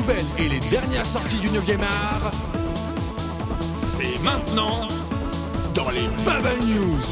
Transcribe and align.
nouvelles 0.00 0.24
et 0.38 0.48
les 0.48 0.60
dernières 0.70 1.04
sorties 1.04 1.38
du 1.40 1.48
9e 1.48 1.82
art, 1.82 2.32
c'est 3.76 4.22
maintenant 4.22 4.88
dans 5.74 5.90
les 5.90 6.06
Bubble 6.24 6.64
News. 6.66 7.02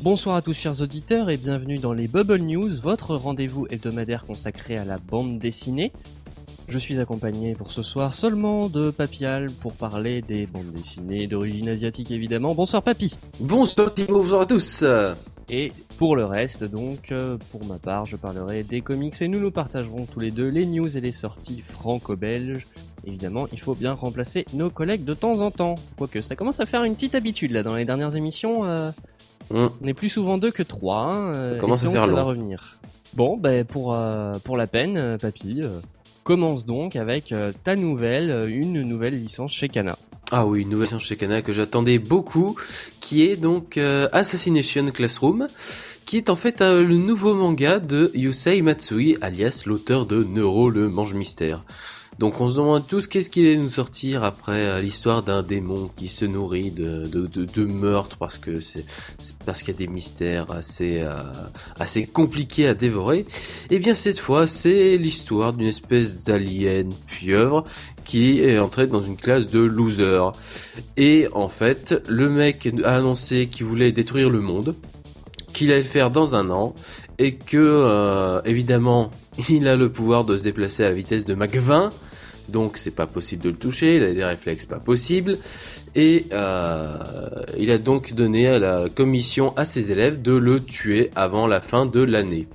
Bonsoir 0.00 0.36
à 0.36 0.42
tous 0.42 0.52
chers 0.52 0.80
auditeurs 0.82 1.30
et 1.30 1.36
bienvenue 1.36 1.78
dans 1.78 1.92
les 1.92 2.08
Bubble 2.08 2.38
News, 2.38 2.74
votre 2.82 3.14
rendez-vous 3.14 3.68
hebdomadaire 3.70 4.24
consacré 4.24 4.76
à 4.76 4.84
la 4.84 4.98
bande 4.98 5.38
dessinée. 5.38 5.92
Je 6.66 6.78
suis 6.78 6.98
accompagné 6.98 7.52
pour 7.52 7.70
ce 7.70 7.84
soir 7.84 8.14
seulement 8.14 8.68
de 8.68 8.90
Papial 8.90 9.46
pour 9.60 9.74
parler 9.74 10.22
des 10.22 10.46
bandes 10.46 10.72
dessinées 10.72 11.28
d'origine 11.28 11.68
asiatique 11.68 12.10
évidemment. 12.10 12.54
Bonsoir 12.54 12.82
Papy 12.82 13.16
Bonsoir 13.38 13.94
Timo, 13.94 14.18
bonsoir 14.18 14.40
à 14.40 14.46
tous 14.46 14.82
Et 15.48 15.72
pour 15.98 16.16
le 16.16 16.24
reste 16.24 16.64
donc, 16.64 17.12
euh, 17.12 17.36
pour 17.52 17.64
ma 17.66 17.78
part, 17.78 18.04
je 18.04 18.16
parlerai 18.16 18.62
des 18.64 18.80
comics 18.80 19.20
et 19.22 19.28
nous 19.28 19.38
nous 19.38 19.50
partagerons 19.52 20.06
tous 20.06 20.18
les 20.20 20.30
deux 20.32 20.48
les 20.48 20.66
news 20.66 20.96
et 20.96 21.00
les 21.00 21.12
sorties 21.12 21.62
franco-belges. 21.66 22.66
Évidemment, 23.06 23.46
il 23.52 23.60
faut 23.60 23.76
bien 23.76 23.92
remplacer 23.92 24.44
nos 24.54 24.70
collègues 24.70 25.04
de 25.04 25.14
temps 25.14 25.40
en 25.40 25.52
temps. 25.52 25.76
Quoique 25.96 26.18
ça 26.20 26.34
commence 26.34 26.58
à 26.58 26.66
faire 26.66 26.82
une 26.82 26.94
petite 26.96 27.14
habitude 27.14 27.52
là 27.52 27.62
dans 27.62 27.74
les 27.76 27.84
dernières 27.84 28.16
émissions. 28.16 28.64
euh, 28.64 28.90
Hum. 29.54 29.70
On 29.80 29.86
est 29.86 29.94
plus 29.94 30.08
souvent 30.10 30.38
deux 30.38 30.50
que 30.50 30.64
trois. 30.64 31.02
Hein, 31.04 31.32
euh, 31.36 31.54
Ça 31.54 31.60
commence 31.60 31.76
à 31.76 31.86
espérons 31.86 31.92
faire 31.94 32.02
que 32.02 32.06
ça 32.06 32.10
long. 32.10 32.16
va 32.16 32.22
revenir. 32.24 32.78
Bon, 33.14 33.36
ben 33.36 33.64
pour 33.64 33.94
euh, 33.94 34.32
pour 34.42 34.56
la 34.56 34.66
peine, 34.66 34.96
euh, 34.96 35.16
papy, 35.18 35.60
commence 36.24 36.66
donc 36.66 36.96
avec 36.96 37.32
ta 37.62 37.76
nouvelle, 37.76 38.48
une 38.50 38.82
nouvelle 38.82 39.14
licence 39.20 39.52
chez 39.52 39.68
Kana. 39.68 39.96
Ah 40.32 40.44
oui, 40.44 40.62
une 40.62 40.70
nouvelle 40.70 40.88
séance 40.88 41.04
chez 41.04 41.16
Kana 41.16 41.40
que 41.40 41.52
j'attendais 41.52 42.00
beaucoup, 42.00 42.56
qui 43.00 43.22
est 43.22 43.36
donc 43.36 43.76
euh, 43.76 44.08
Assassination 44.10 44.90
Classroom, 44.90 45.46
qui 46.04 46.16
est 46.16 46.30
en 46.30 46.34
fait 46.34 46.60
euh, 46.62 46.84
le 46.84 46.96
nouveau 46.96 47.34
manga 47.34 47.78
de 47.78 48.10
Yusei 48.12 48.60
Matsui, 48.60 49.16
alias 49.20 49.62
l'auteur 49.66 50.04
de 50.04 50.24
Neuro 50.24 50.68
le 50.68 50.88
mange-mystère. 50.88 51.60
Donc 52.18 52.40
on 52.40 52.50
se 52.50 52.56
demande 52.56 52.86
tous 52.86 53.06
qu'est-ce 53.06 53.28
qu'il 53.28 53.44
allait 53.46 53.58
nous 53.58 53.68
sortir 53.68 54.24
après 54.24 54.52
euh, 54.52 54.80
l'histoire 54.80 55.22
d'un 55.22 55.42
démon 55.42 55.90
qui 55.96 56.08
se 56.08 56.24
nourrit 56.24 56.70
de, 56.70 57.04
de, 57.04 57.64
meurtres 57.64 58.16
parce 58.16 58.38
que 58.38 58.60
c'est 58.60 58.86
parce 59.44 59.62
qu'il 59.62 59.74
y 59.74 59.76
a 59.76 59.78
des 59.78 59.86
mystères 59.86 60.50
assez 60.50 61.00
euh, 61.02 61.12
assez 61.78 62.06
compliqués 62.06 62.68
à 62.68 62.74
dévorer. 62.74 63.26
Et 63.68 63.78
bien 63.78 63.94
cette 63.94 64.18
fois 64.18 64.46
c'est 64.46 64.96
l'histoire 64.96 65.52
d'une 65.52 65.68
espèce 65.68 66.24
d'alien 66.24 66.88
pieuvre 67.06 67.66
qui 68.06 68.40
est 68.40 68.58
entré 68.58 68.86
dans 68.86 69.02
une 69.02 69.16
classe 69.16 69.46
de 69.46 69.60
losers. 69.60 70.32
Et 70.96 71.26
en 71.32 71.48
fait, 71.48 72.02
le 72.08 72.30
mec 72.30 72.72
a 72.84 72.96
annoncé 72.96 73.48
qu'il 73.48 73.66
voulait 73.66 73.92
détruire 73.92 74.30
le 74.30 74.40
monde, 74.40 74.74
qu'il 75.52 75.72
allait 75.72 75.82
le 75.82 75.88
faire 75.88 76.10
dans 76.10 76.34
un 76.34 76.48
an, 76.50 76.74
et 77.18 77.34
que, 77.34 77.56
euh, 77.58 78.40
évidemment, 78.44 79.10
il 79.48 79.68
a 79.68 79.76
le 79.76 79.90
pouvoir 79.90 80.24
de 80.24 80.36
se 80.36 80.44
déplacer 80.44 80.84
à 80.84 80.88
la 80.88 80.94
vitesse 80.94 81.24
de 81.24 81.34
Mach 81.34 81.54
20, 81.54 81.92
donc 82.48 82.78
c'est 82.78 82.94
pas 82.94 83.06
possible 83.06 83.42
de 83.42 83.50
le 83.50 83.56
toucher, 83.56 83.96
il 83.96 84.04
a 84.04 84.12
des 84.12 84.24
réflexes 84.24 84.66
pas 84.66 84.78
possibles, 84.78 85.36
et 85.96 86.26
euh, 86.32 86.98
il 87.58 87.70
a 87.70 87.78
donc 87.78 88.12
donné 88.12 88.46
à 88.46 88.58
la 88.58 88.88
commission 88.88 89.56
à 89.56 89.64
ses 89.64 89.90
élèves 89.90 90.22
de 90.22 90.32
le 90.32 90.60
tuer 90.60 91.10
avant 91.16 91.46
la 91.46 91.60
fin 91.60 91.86
de 91.86 92.02
l'année. 92.02 92.46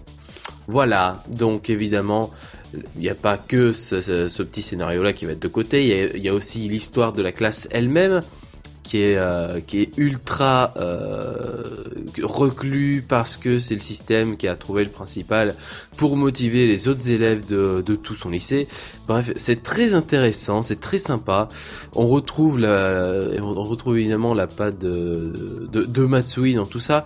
Voilà, 0.67 1.23
donc 1.27 1.69
évidemment, 1.69 2.31
il 2.73 3.01
n'y 3.01 3.09
a 3.09 3.15
pas 3.15 3.37
que 3.37 3.73
ce, 3.73 4.41
petit 4.43 4.61
scénario-là 4.61 5.13
qui 5.13 5.25
va 5.25 5.33
être 5.33 5.41
de 5.41 5.47
côté, 5.47 6.09
il 6.15 6.21
y 6.23 6.29
a 6.29 6.33
aussi 6.33 6.67
l'histoire 6.67 7.13
de 7.13 7.21
la 7.21 7.31
classe 7.31 7.67
elle-même, 7.71 8.21
qui 8.91 9.03
est, 9.03 9.15
euh, 9.15 9.61
qui 9.65 9.79
est 9.79 9.97
ultra 9.97 10.73
euh, 10.75 11.63
reclus 12.21 13.01
parce 13.07 13.37
que 13.37 13.57
c'est 13.57 13.73
le 13.73 13.79
système 13.79 14.35
qui 14.35 14.49
a 14.49 14.57
trouvé 14.57 14.83
le 14.83 14.89
principal 14.89 15.55
pour 15.95 16.17
motiver 16.17 16.67
les 16.67 16.89
autres 16.89 17.09
élèves 17.09 17.45
de, 17.45 17.81
tout 17.95 18.15
son 18.15 18.27
lycée. 18.27 18.67
Bref, 19.07 19.31
c'est 19.37 19.63
très 19.63 19.93
intéressant, 19.93 20.61
c'est 20.61 20.81
très 20.81 20.97
sympa. 20.97 21.47
On 21.95 22.05
retrouve 22.05 22.59
la, 22.59 23.21
on 23.41 23.63
retrouve 23.63 23.97
évidemment 23.97 24.33
la 24.33 24.47
patte 24.47 24.79
de, 24.79 26.03
Matsui 26.03 26.55
dans 26.55 26.65
tout 26.65 26.81
ça, 26.81 27.05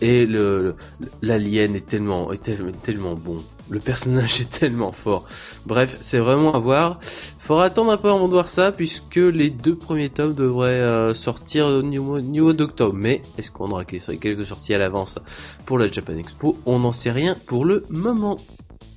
et 0.00 0.24
le, 0.24 0.74
l'alien 1.20 1.76
est 1.76 1.86
tellement, 1.86 2.32
est 2.32 2.50
tellement 2.82 3.12
bon. 3.12 3.36
Le 3.68 3.80
personnage 3.80 4.40
est 4.40 4.58
tellement 4.58 4.92
fort. 4.92 5.26
Bref, 5.66 5.98
c'est 6.00 6.18
vraiment 6.18 6.54
à 6.54 6.60
voir. 6.60 6.98
Faudra 7.46 7.66
attendre 7.66 7.92
un 7.92 7.96
peu 7.96 8.10
avant 8.10 8.26
de 8.26 8.32
voir 8.32 8.48
ça, 8.48 8.72
puisque 8.72 9.14
les 9.14 9.50
deux 9.50 9.76
premiers 9.76 10.08
tomes 10.08 10.34
devraient 10.34 10.80
euh, 10.80 11.14
sortir 11.14 11.66
au 11.66 11.80
niveau, 11.80 12.52
d'octobre. 12.52 12.96
Mais 12.98 13.22
est-ce 13.38 13.52
qu'on 13.52 13.70
aura 13.70 13.84
quelques 13.84 14.44
sorties 14.44 14.74
à 14.74 14.78
l'avance 14.78 15.20
pour 15.64 15.78
la 15.78 15.86
Japan 15.86 16.14
Expo? 16.16 16.56
On 16.66 16.80
n'en 16.80 16.90
sait 16.90 17.12
rien 17.12 17.36
pour 17.46 17.64
le 17.64 17.86
moment. 17.88 18.36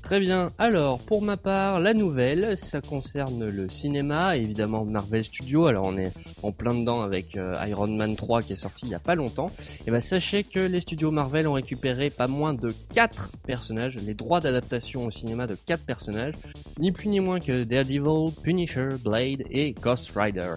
Très 0.10 0.20
bien. 0.20 0.50
Alors, 0.58 0.98
pour 0.98 1.22
ma 1.22 1.38
part, 1.38 1.80
la 1.80 1.94
nouvelle, 1.94 2.58
ça 2.58 2.82
concerne 2.82 3.46
le 3.46 3.70
cinéma, 3.70 4.38
évidemment 4.38 4.84
Marvel 4.84 5.24
Studios. 5.24 5.68
Alors, 5.68 5.86
on 5.86 6.00
est 6.00 6.12
en 6.42 6.52
plein 6.52 6.74
dedans 6.74 7.02
avec 7.02 7.38
euh, 7.38 7.54
Iron 7.68 7.90
Man 7.90 8.16
3 8.16 8.42
qui 8.42 8.54
est 8.54 8.56
sorti 8.56 8.88
il 8.88 8.90
y 8.90 8.96
a 8.96 9.00
pas 9.00 9.14
longtemps. 9.14 9.52
Et 9.86 9.92
ben, 9.92 10.02
sachez 10.02 10.44
que 10.44 10.62
les 10.62 10.82
studios 10.82 11.12
Marvel 11.12 11.48
ont 11.48 11.54
récupéré 11.54 12.10
pas 12.10 12.26
moins 12.26 12.56
de 12.56 12.70
4 12.92 13.34
personnages, 13.46 13.98
les 13.98 14.16
droits 14.16 14.40
d'adaptation 14.40 15.06
au 15.06 15.12
cinéma 15.12 15.46
de 15.46 15.56
4 15.68 15.86
personnages, 15.86 16.34
ni 16.80 16.92
plus 16.92 17.10
ni 17.10 17.20
moins 17.20 17.40
que 17.40 17.64
Daredevil, 17.64 18.34
Punisher, 18.42 18.90
Blade 19.04 19.44
et 19.52 19.74
Ghost 19.74 20.14
Rider. 20.16 20.56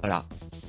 Voilà. 0.00 0.22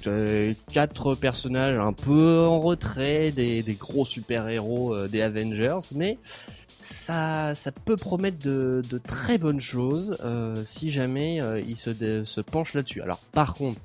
Euh, 0.07 0.53
quatre 0.71 1.15
personnages 1.15 1.79
un 1.79 1.93
peu 1.93 2.41
en 2.41 2.59
retrait 2.59 3.31
des, 3.31 3.63
des 3.63 3.73
gros 3.73 4.05
super-héros 4.05 4.95
euh, 4.95 5.07
des 5.07 5.21
Avengers, 5.21 5.79
mais 5.95 6.17
ça, 6.83 7.53
peut 7.85 7.95
promettre 7.95 8.37
de, 8.45 8.81
très 9.03 9.37
bonnes 9.37 9.61
choses 9.61 10.17
euh, 10.23 10.55
si 10.65 10.91
jamais 10.91 11.41
euh, 11.41 11.61
ils 11.61 11.77
se, 11.77 12.41
penchent 12.41 12.73
là-dessus. 12.73 13.01
Alors 13.01 13.19
par 13.31 13.53
contre, 13.53 13.79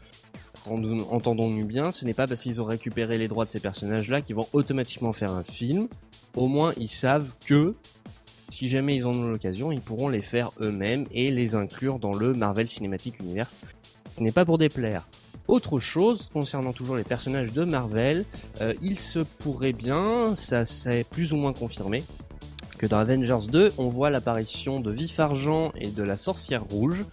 entendons- 0.67 1.07
entendons-nous 1.11 1.67
bien, 1.67 1.93
ce 1.93 2.05
n'est 2.05 2.15
pas 2.15 2.27
parce 2.27 2.43
qu'ils 2.43 2.61
ont 2.61 2.67
récupéré 2.67 3.19
les 3.19 3.29
droits 3.29 3.45
de 3.45 3.51
ces 3.51 3.61
personnages-là 3.61 4.21
qu'ils 4.21 4.37
vont 4.37 4.49
automatiquement 4.53 5.13
faire 5.13 5.33
un 5.33 5.45
film. 5.45 5.89
Au 6.37 6.49
moins, 6.49 6.73
ils 6.77 6.91
savent 6.91 7.35
que 7.47 7.75
si 8.51 8.69
jamais 8.69 8.97
ils 8.97 9.07
en 9.07 9.13
ont 9.13 9.29
l'occasion, 9.29 9.73
ils 9.73 9.81
pourront 9.81 10.09
les 10.09 10.21
faire 10.21 10.51
eux-mêmes 10.61 11.05
et 11.13 11.31
les 11.31 11.55
inclure 11.55 11.99
dans 11.99 12.13
le 12.13 12.33
Marvel 12.33 12.69
Cinematic 12.69 13.21
Universe. 13.21 13.57
Ce 14.17 14.23
n'est 14.23 14.33
pas 14.33 14.45
pour 14.45 14.59
déplaire. 14.59 15.09
Autre 15.47 15.79
chose, 15.79 16.29
concernant 16.33 16.73
toujours 16.73 16.97
les 16.97 17.05
personnages 17.05 17.53
de 17.53 17.65
Marvel, 17.65 18.25
euh, 18.61 18.75
il 18.83 18.99
se 18.99 19.21
pourrait 19.21 19.73
bien, 19.73 20.35
ça 20.37 20.67
c'est 20.67 21.05
plus 21.05 21.33
ou 21.33 21.37
moins 21.37 21.53
confirmé, 21.53 22.03
que 22.79 22.87
dans 22.87 22.99
Avengers 22.99 23.47
2, 23.51 23.73
on 23.77 23.89
voit 23.89 24.09
l'apparition 24.09 24.81
de 24.81 24.91
Vif 24.91 25.21
Argent 25.21 25.73
et 25.79 25.89
de 25.89 26.03
la 26.03 26.17
Sorcière 26.17 26.65
Rouge, 26.65 27.05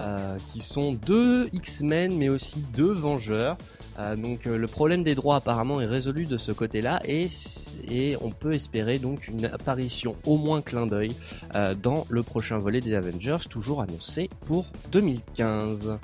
euh, 0.00 0.36
qui 0.52 0.60
sont 0.60 0.92
deux 0.92 1.48
X-Men 1.52 2.16
mais 2.16 2.28
aussi 2.28 2.64
deux 2.76 2.92
Vengeurs. 2.92 3.58
Euh, 3.98 4.14
donc 4.14 4.46
euh, 4.46 4.56
le 4.56 4.66
problème 4.68 5.02
des 5.02 5.16
droits 5.16 5.36
apparemment 5.36 5.80
est 5.80 5.86
résolu 5.86 6.24
de 6.24 6.36
ce 6.36 6.52
côté-là 6.52 7.00
et, 7.04 7.26
et 7.90 8.16
on 8.22 8.30
peut 8.30 8.52
espérer 8.52 8.98
donc 8.98 9.26
une 9.26 9.46
apparition 9.46 10.14
au 10.24 10.36
moins 10.36 10.62
clin 10.62 10.86
d'œil 10.86 11.10
dans 11.82 12.06
le 12.08 12.22
prochain 12.22 12.58
volet 12.58 12.80
des 12.80 12.94
Avengers, 12.94 13.48
toujours 13.50 13.82
annoncé 13.82 14.30
pour 14.46 14.66
2015. 14.92 15.98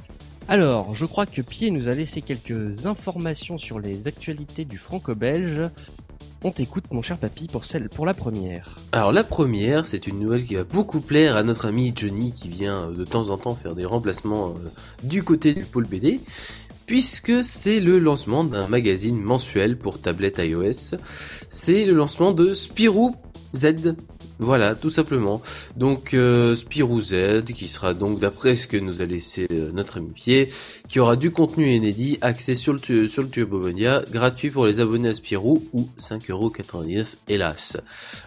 Alors, 0.46 0.94
je 0.94 1.06
crois 1.06 1.24
que 1.24 1.40
Pied 1.40 1.70
nous 1.70 1.88
a 1.88 1.92
laissé 1.94 2.20
quelques 2.20 2.84
informations 2.84 3.56
sur 3.56 3.78
les 3.78 4.08
actualités 4.08 4.66
du 4.66 4.76
franco-belge. 4.76 5.62
On 6.46 6.50
t'écoute, 6.50 6.84
mon 6.92 7.00
cher 7.00 7.16
papy, 7.16 7.46
pour 7.46 7.64
celle, 7.64 7.88
pour 7.88 8.04
la 8.04 8.12
première. 8.12 8.76
Alors 8.92 9.12
la 9.12 9.24
première, 9.24 9.86
c'est 9.86 10.06
une 10.06 10.20
nouvelle 10.20 10.44
qui 10.44 10.56
va 10.56 10.64
beaucoup 10.64 11.00
plaire 11.00 11.36
à 11.36 11.42
notre 11.42 11.66
ami 11.66 11.94
Johnny 11.96 12.32
qui 12.32 12.48
vient 12.48 12.82
euh, 12.82 12.90
de 12.90 13.04
temps 13.06 13.30
en 13.30 13.38
temps 13.38 13.54
faire 13.54 13.74
des 13.74 13.86
remplacements 13.86 14.50
euh, 14.50 14.68
du 15.04 15.22
côté 15.22 15.54
du 15.54 15.64
pôle 15.64 15.86
BD, 15.86 16.20
puisque 16.84 17.42
c'est 17.42 17.80
le 17.80 17.98
lancement 17.98 18.44
d'un 18.44 18.68
magazine 18.68 19.18
mensuel 19.18 19.78
pour 19.78 20.02
tablette 20.02 20.36
iOS. 20.36 20.98
C'est 21.48 21.86
le 21.86 21.94
lancement 21.94 22.32
de 22.32 22.50
Spirou 22.50 23.16
Z. 23.56 23.94
Voilà, 24.40 24.74
tout 24.74 24.90
simplement. 24.90 25.42
Donc 25.76 26.12
euh, 26.12 26.56
Spirou 26.56 27.00
Z, 27.00 27.44
qui 27.54 27.68
sera 27.68 27.94
donc, 27.94 28.18
d'après 28.18 28.56
ce 28.56 28.66
que 28.66 28.76
nous 28.76 29.00
a 29.00 29.04
laissé 29.04 29.46
euh, 29.52 29.70
notre 29.72 29.98
ami 29.98 30.10
Pied, 30.14 30.48
qui 30.88 30.98
aura 30.98 31.14
du 31.14 31.30
contenu 31.30 31.72
inédit 31.72 32.18
axé 32.20 32.56
sur 32.56 32.72
le, 32.72 33.08
sur 33.08 33.22
le 33.22 34.04
gratuit 34.10 34.50
pour 34.50 34.66
les 34.66 34.80
abonnés 34.80 35.10
à 35.10 35.14
Spirou, 35.14 35.64
ou 35.72 35.88
5,99€ 36.00 37.06
hélas. 37.28 37.76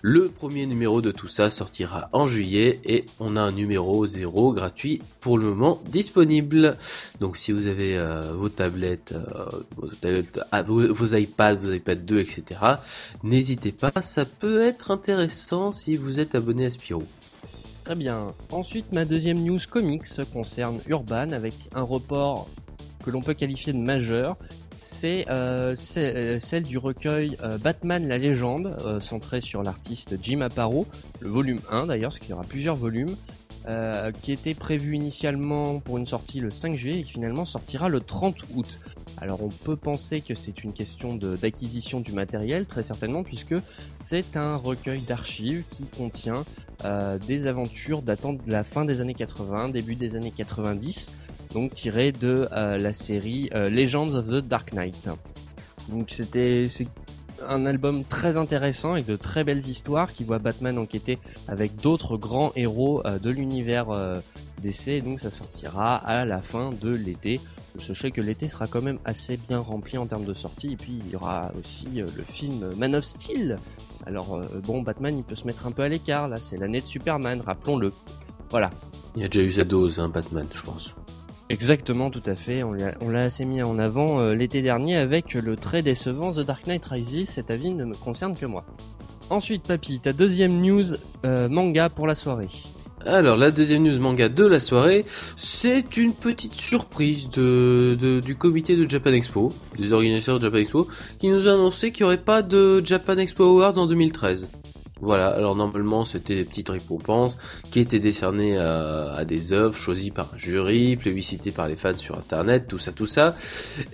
Le 0.01 0.29
premier 0.29 0.65
numéro 0.65 1.01
de 1.01 1.11
tout 1.11 1.27
ça 1.27 1.49
sortira 1.49 2.09
en 2.13 2.27
juillet 2.27 2.79
et 2.85 3.05
on 3.19 3.35
a 3.35 3.41
un 3.41 3.51
numéro 3.51 4.07
0 4.07 4.53
gratuit 4.53 5.01
pour 5.19 5.37
le 5.37 5.47
moment 5.47 5.81
disponible. 5.87 6.77
Donc 7.19 7.35
si 7.35 7.51
vous 7.51 7.67
avez 7.67 7.97
euh, 7.97 8.21
vos 8.33 8.49
tablettes, 8.49 9.13
euh, 10.05 10.21
ah, 10.53 10.63
vos, 10.63 11.05
iPads, 11.05 11.55
vos 11.55 11.73
iPad 11.73 12.05
2, 12.05 12.19
etc., 12.19 12.43
n'hésitez 13.23 13.73
pas, 13.73 13.91
ça 14.01 14.23
peut 14.23 14.61
être 14.61 14.91
intéressant 14.91 15.73
si 15.73 15.96
vous 15.97 16.19
êtes 16.19 16.35
abonné 16.35 16.65
à 16.65 16.71
Spirou. 16.71 17.03
Très 17.83 17.95
bien. 17.95 18.27
Ensuite, 18.51 18.91
ma 18.91 19.05
deuxième 19.05 19.39
news 19.39 19.59
comics 19.69 20.05
concerne 20.33 20.79
Urban 20.87 21.31
avec 21.31 21.53
un 21.73 21.83
report 21.83 22.47
que 23.03 23.09
l'on 23.11 23.21
peut 23.21 23.33
qualifier 23.33 23.73
de 23.73 23.77
majeur. 23.77 24.35
c'est 24.79 25.25
celle 26.39 26.63
du 26.63 26.77
recueil 26.77 27.37
Batman 27.63 28.07
la 28.07 28.17
légende, 28.17 28.75
centré 29.01 29.41
sur 29.41 29.63
l'artiste 29.63 30.17
Jim 30.21 30.41
Aparo, 30.41 30.85
le 31.19 31.29
volume 31.29 31.59
1 31.69 31.85
d'ailleurs, 31.87 32.11
parce 32.11 32.19
qu'il 32.19 32.31
y 32.31 32.33
aura 32.33 32.43
plusieurs 32.43 32.75
volumes. 32.75 33.15
qui 34.21 34.31
était 34.31 34.53
prévu 34.53 34.95
initialement 34.95 35.79
pour 35.79 35.97
une 35.97 36.07
sortie 36.07 36.39
le 36.39 36.49
5 36.49 36.75
juillet 36.75 36.99
et 36.99 37.03
qui 37.03 37.13
finalement 37.13 37.45
sortira 37.45 37.89
le 37.89 37.99
30 37.99 38.35
août. 38.55 38.79
Alors 39.19 39.41
on 39.43 39.49
peut 39.49 39.75
penser 39.75 40.21
que 40.21 40.35
c'est 40.35 40.63
une 40.63 40.73
question 40.73 41.15
d'acquisition 41.15 41.99
du 41.99 42.11
matériel, 42.11 42.65
très 42.65 42.83
certainement, 42.83 43.23
puisque 43.23 43.55
c'est 43.95 44.37
un 44.37 44.55
recueil 44.55 45.01
d'archives 45.01 45.63
qui 45.69 45.85
contient 45.85 46.43
euh, 46.85 47.17
des 47.17 47.47
aventures 47.47 48.03
datant 48.03 48.33
de 48.33 48.39
la 48.47 48.63
fin 48.63 48.85
des 48.85 49.01
années 49.01 49.15
80, 49.15 49.69
début 49.69 49.95
des 49.95 50.15
années 50.15 50.33
90, 50.35 51.11
donc 51.53 51.73
tirées 51.73 52.11
de 52.11 52.47
euh, 52.51 52.77
la 52.77 52.93
série 52.93 53.49
euh, 53.55 53.69
Legends 53.69 54.13
of 54.13 54.25
the 54.25 54.47
Dark 54.47 54.73
Knight. 54.73 55.09
Donc 55.89 56.11
c'était 56.11 56.63
un 57.47 57.65
album 57.65 58.03
très 58.03 58.37
intéressant 58.37 58.93
avec 58.93 59.07
de 59.07 59.15
très 59.15 59.43
belles 59.43 59.67
histoires 59.67 60.13
qui 60.13 60.23
voit 60.25 60.37
Batman 60.37 60.77
enquêter 60.77 61.17
avec 61.47 61.75
d'autres 61.75 62.17
grands 62.17 62.51
héros 62.55 63.03
de 63.21 63.29
l'univers 63.29 63.87
DC. 64.63 65.03
Donc 65.03 65.19
ça 65.19 65.29
sortira 65.29 65.95
à 65.97 66.25
la 66.25 66.41
fin 66.41 66.71
de 66.71 66.89
l'été 66.89 67.39
sachez 67.81 68.11
que 68.11 68.21
l'été 68.21 68.47
sera 68.47 68.67
quand 68.67 68.81
même 68.81 68.99
assez 69.05 69.37
bien 69.37 69.59
rempli 69.59 69.97
en 69.97 70.05
termes 70.05 70.25
de 70.25 70.33
sorties. 70.33 70.73
Et 70.73 70.75
puis 70.77 70.99
il 71.05 71.11
y 71.11 71.15
aura 71.15 71.51
aussi 71.59 72.01
euh, 72.01 72.07
le 72.15 72.23
film 72.23 72.73
Man 72.77 72.95
of 72.95 73.03
Steel. 73.03 73.57
Alors 74.05 74.35
euh, 74.35 74.45
bon, 74.63 74.81
Batman 74.81 75.17
il 75.17 75.23
peut 75.23 75.35
se 75.35 75.45
mettre 75.45 75.67
un 75.67 75.71
peu 75.71 75.83
à 75.83 75.89
l'écart 75.89 76.27
là, 76.27 76.37
c'est 76.37 76.57
l'année 76.57 76.81
de 76.81 76.85
Superman, 76.85 77.41
rappelons-le. 77.45 77.91
Voilà. 78.49 78.69
Il 79.15 79.21
y 79.21 79.25
a 79.25 79.27
déjà 79.27 79.45
eu 79.45 79.51
sa 79.51 79.63
dose, 79.63 79.99
hein, 79.99 80.09
Batman, 80.09 80.47
je 80.53 80.61
pense. 80.61 80.93
Exactement, 81.49 82.09
tout 82.09 82.23
à 82.25 82.35
fait. 82.35 82.63
On 82.63 82.73
l'a 82.73 83.19
assez 83.19 83.45
mis 83.45 83.63
en 83.63 83.79
avant 83.79 84.19
euh, 84.19 84.33
l'été 84.33 84.61
dernier 84.61 84.97
avec 84.97 85.33
le 85.33 85.55
très 85.55 85.81
décevant 85.81 86.33
The 86.33 86.41
Dark 86.41 86.67
Knight 86.67 86.85
Rises. 86.85 87.29
Cet 87.29 87.51
avis 87.51 87.71
ne 87.71 87.85
me 87.85 87.95
concerne 87.95 88.35
que 88.35 88.45
moi. 88.45 88.65
Ensuite, 89.29 89.63
Papy, 89.63 89.99
ta 89.99 90.13
deuxième 90.13 90.61
news 90.61 90.85
manga 91.23 91.89
pour 91.89 92.07
la 92.07 92.15
soirée. 92.15 92.47
Alors 93.05 93.37
la 93.37 93.51
deuxième 93.51 93.83
news 93.83 93.99
manga 93.99 94.27
de 94.27 94.45
la 94.45 94.59
soirée, 94.59 95.05
c'est 95.37 95.97
une 95.97 96.13
petite 96.13 96.53
surprise 96.53 97.29
de, 97.29 98.19
du 98.23 98.35
comité 98.35 98.75
de 98.75 98.89
Japan 98.89 99.11
Expo, 99.11 99.53
des 99.77 99.93
organisateurs 99.93 100.39
de 100.39 100.45
Japan 100.45 100.57
Expo, 100.57 100.87
qui 101.19 101.29
nous 101.29 101.47
a 101.47 101.53
annoncé 101.53 101.91
qu'il 101.91 102.03
n'y 102.03 102.07
aurait 102.07 102.17
pas 102.17 102.41
de 102.41 102.81
Japan 102.83 103.17
Expo 103.17 103.43
Awards 103.43 103.77
en 103.77 103.85
2013. 103.85 104.47
Voilà, 104.99 105.27
alors 105.27 105.55
normalement 105.55 106.05
c'était 106.05 106.33
des 106.33 106.43
petites 106.43 106.69
récompenses 106.69 107.37
qui 107.71 107.79
étaient 107.79 107.99
décernées 107.99 108.57
à, 108.57 109.23
des 109.25 109.53
œuvres 109.53 109.77
choisies 109.77 110.09
par 110.09 110.33
un 110.33 110.37
jury, 110.39 110.95
plébiscitées 110.95 111.51
par 111.51 111.67
les 111.67 111.75
fans 111.75 111.93
sur 111.93 112.17
internet, 112.17 112.65
tout 112.67 112.79
ça, 112.79 112.91
tout 112.91 113.05
ça. 113.05 113.35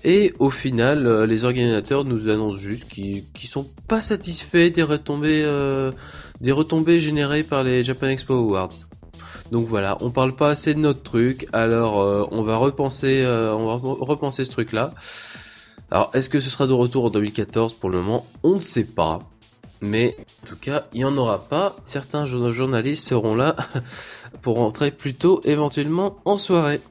Et 0.05 0.31
au 0.39 0.49
final, 0.49 1.05
euh, 1.05 1.25
les 1.25 1.43
organisateurs 1.43 2.05
nous 2.05 2.29
annoncent 2.29 2.55
juste 2.55 2.87
qu'ils 2.87 3.49
sont 3.49 3.67
pas 3.87 3.99
satisfaits 3.99 4.69
des 4.69 4.83
retombées, 4.83 5.43
euh, 5.43 5.91
des 6.39 6.53
retombées 6.53 6.99
générées 6.99 7.43
par 7.43 7.63
les 7.63 7.83
Japan 7.83 8.07
Expo 8.07 8.33
Awards. 8.33 8.69
Donc 9.53 9.67
voilà, 9.67 9.97
on 10.01 10.09
parle 10.09 10.35
pas 10.35 10.49
assez 10.49 10.73
de 10.73 10.79
notre 10.79 11.03
truc, 11.03 11.47
alors 11.53 12.01
euh, 12.01 12.25
on 12.31 12.41
va 12.41 12.55
repenser, 12.55 13.21
euh, 13.21 13.53
repenser 13.53 14.45
ce 14.45 14.49
truc-là. 14.49 14.95
Alors 15.91 16.09
est-ce 16.15 16.27
que 16.27 16.39
ce 16.39 16.49
sera 16.49 16.65
de 16.65 16.73
retour 16.73 17.05
en 17.05 17.09
2014 17.11 17.75
Pour 17.75 17.91
le 17.91 18.01
moment, 18.01 18.25
on 18.41 18.55
ne 18.55 18.61
sait 18.63 18.83
pas. 18.83 19.19
Mais 19.79 20.17
en 20.43 20.47
tout 20.47 20.55
cas, 20.55 20.85
il 20.93 20.97
n'y 20.97 21.05
en 21.05 21.13
aura 21.13 21.47
pas. 21.47 21.75
Certains 21.85 22.25
journalistes 22.25 23.07
seront 23.07 23.35
là 23.35 23.55
pour 24.41 24.57
rentrer 24.57 24.89
plus 24.89 25.13
tôt, 25.13 25.39
éventuellement 25.43 26.17
en 26.25 26.37
soirée. 26.37 26.81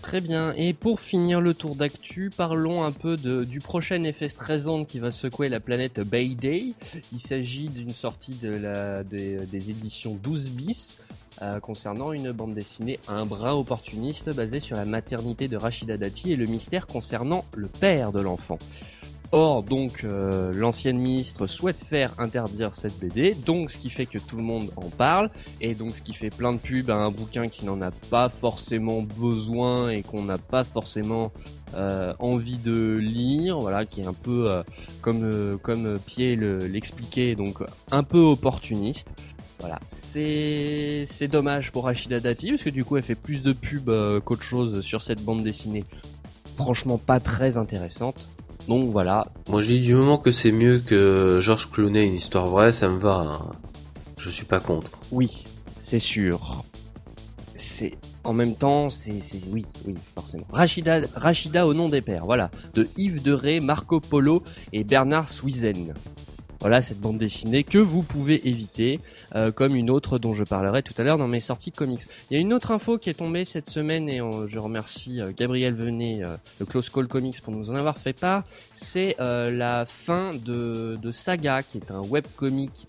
Très 0.00 0.20
bien. 0.20 0.54
Et 0.56 0.72
pour 0.72 1.00
finir 1.00 1.40
le 1.40 1.52
tour 1.52 1.74
d'actu, 1.74 2.30
parlons 2.30 2.84
un 2.84 2.92
peu 2.92 3.16
du 3.16 3.58
prochain 3.58 4.04
effet 4.04 4.28
stressant 4.28 4.84
qui 4.84 5.00
va 5.00 5.10
secouer 5.10 5.48
la 5.48 5.58
planète 5.58 5.98
Bay 5.98 6.36
Day. 6.36 6.74
Il 7.12 7.20
s'agit 7.20 7.70
d'une 7.70 7.90
sortie 7.90 8.38
des 8.40 9.70
éditions 9.70 10.14
12 10.22 10.50
bis 10.50 10.98
euh, 11.42 11.58
concernant 11.58 12.12
une 12.12 12.30
bande 12.30 12.54
dessinée 12.54 13.00
un 13.08 13.26
bras 13.26 13.56
opportuniste 13.56 14.32
basée 14.34 14.60
sur 14.60 14.76
la 14.76 14.84
maternité 14.84 15.48
de 15.48 15.56
Rachida 15.56 15.96
Dati 15.96 16.32
et 16.32 16.36
le 16.36 16.46
mystère 16.46 16.86
concernant 16.86 17.44
le 17.56 17.66
père 17.66 18.12
de 18.12 18.20
l'enfant. 18.20 18.58
Or, 19.32 19.64
donc, 19.64 20.04
euh, 20.04 20.52
l'ancienne 20.54 20.98
ministre 20.98 21.48
souhaite 21.48 21.82
faire 21.82 22.12
interdire 22.18 22.72
cette 22.72 23.00
BD, 23.00 23.34
donc 23.34 23.72
ce 23.72 23.78
qui 23.78 23.90
fait 23.90 24.06
que 24.06 24.18
tout 24.18 24.36
le 24.36 24.44
monde 24.44 24.70
en 24.76 24.90
parle, 24.90 25.28
et 25.60 25.74
donc 25.74 25.96
ce 25.96 26.02
qui 26.02 26.12
fait 26.12 26.30
plein 26.30 26.52
de 26.52 26.58
pubs 26.58 26.88
à 26.90 26.94
un 26.94 27.10
bouquin 27.10 27.48
qui 27.48 27.64
n'en 27.64 27.82
a 27.82 27.90
pas 28.10 28.28
forcément 28.28 29.02
besoin 29.02 29.90
et 29.90 30.02
qu'on 30.02 30.22
n'a 30.22 30.38
pas 30.38 30.62
forcément 30.62 31.32
euh, 31.74 32.14
envie 32.20 32.58
de 32.58 32.96
lire, 32.96 33.58
voilà, 33.58 33.84
qui 33.84 34.02
est 34.02 34.06
un 34.06 34.12
peu 34.12 34.62
comme 35.00 35.58
comme 35.62 35.98
Pierre 36.06 36.38
l'expliquait, 36.70 37.34
donc 37.34 37.58
un 37.90 38.04
peu 38.04 38.20
opportuniste. 38.20 39.08
Voilà, 39.66 39.80
c'est 39.88 41.06
c'est 41.08 41.26
dommage 41.26 41.72
pour 41.72 41.84
Rachida 41.84 42.20
Dati 42.20 42.50
parce 42.50 42.64
que 42.64 42.68
du 42.68 42.84
coup 42.84 42.98
elle 42.98 43.02
fait 43.02 43.14
plus 43.14 43.42
de 43.42 43.54
pubs 43.54 43.88
euh, 43.88 44.20
qu'autre 44.20 44.42
chose 44.42 44.82
sur 44.82 45.00
cette 45.00 45.24
bande 45.24 45.42
dessinée. 45.42 45.86
Franchement 46.54 46.98
pas 46.98 47.18
très 47.18 47.56
intéressante. 47.56 48.28
Donc 48.68 48.90
voilà. 48.90 49.26
Moi 49.48 49.62
je 49.62 49.68
dis 49.68 49.80
du 49.80 49.94
moment 49.94 50.18
que 50.18 50.32
c'est 50.32 50.52
mieux 50.52 50.80
que 50.80 51.38
Georges 51.40 51.70
Clooney 51.70 52.06
une 52.06 52.16
histoire 52.16 52.46
vraie, 52.46 52.74
ça 52.74 52.90
me 52.90 52.98
va. 52.98 53.14
Hein. 53.14 53.52
Je 54.18 54.28
suis 54.28 54.44
pas 54.44 54.60
contre. 54.60 54.90
Oui, 55.10 55.44
c'est 55.78 55.98
sûr. 55.98 56.62
C'est 57.56 57.92
en 58.22 58.34
même 58.34 58.56
temps, 58.56 58.90
c'est 58.90 59.22
oui, 59.50 59.64
oui, 59.86 59.94
forcément. 60.14 60.44
Rachida, 60.52 61.00
Rachida 61.14 61.66
au 61.66 61.72
nom 61.72 61.88
des 61.88 62.02
pères, 62.02 62.26
voilà, 62.26 62.50
de 62.74 62.86
Yves 62.98 63.22
Deré, 63.22 63.60
Marco 63.60 63.98
Polo 63.98 64.42
et 64.74 64.84
Bernard 64.84 65.30
Suizen. 65.30 65.94
Voilà 66.64 66.80
cette 66.80 66.98
bande 66.98 67.18
dessinée 67.18 67.62
que 67.62 67.76
vous 67.76 68.02
pouvez 68.02 68.48
éviter, 68.48 68.98
euh, 69.34 69.52
comme 69.52 69.76
une 69.76 69.90
autre 69.90 70.18
dont 70.18 70.32
je 70.32 70.44
parlerai 70.44 70.82
tout 70.82 70.94
à 70.96 71.04
l'heure 71.04 71.18
dans 71.18 71.28
mes 71.28 71.40
sorties 71.40 71.72
comics. 71.72 72.00
Il 72.30 72.34
y 72.34 72.38
a 72.38 72.40
une 72.40 72.54
autre 72.54 72.70
info 72.70 72.96
qui 72.96 73.10
est 73.10 73.18
tombée 73.18 73.44
cette 73.44 73.68
semaine 73.68 74.08
et 74.08 74.22
je 74.48 74.58
remercie 74.58 75.20
euh, 75.20 75.30
Gabriel 75.36 75.74
Venet 75.74 76.24
euh, 76.24 76.38
de 76.60 76.64
Close 76.64 76.88
Call 76.88 77.06
Comics 77.06 77.38
pour 77.42 77.52
nous 77.52 77.68
en 77.68 77.74
avoir 77.74 77.98
fait 77.98 78.18
part. 78.18 78.44
C'est 78.74 79.14
la 79.18 79.84
fin 79.84 80.30
de, 80.46 80.96
de, 81.02 81.12
Saga, 81.12 81.60
qui 81.62 81.76
est 81.76 81.90
un 81.90 82.00
webcomic 82.00 82.86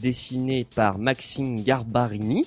dessiné 0.00 0.64
par 0.64 1.00
Maxime 1.00 1.60
Garbarini. 1.64 2.46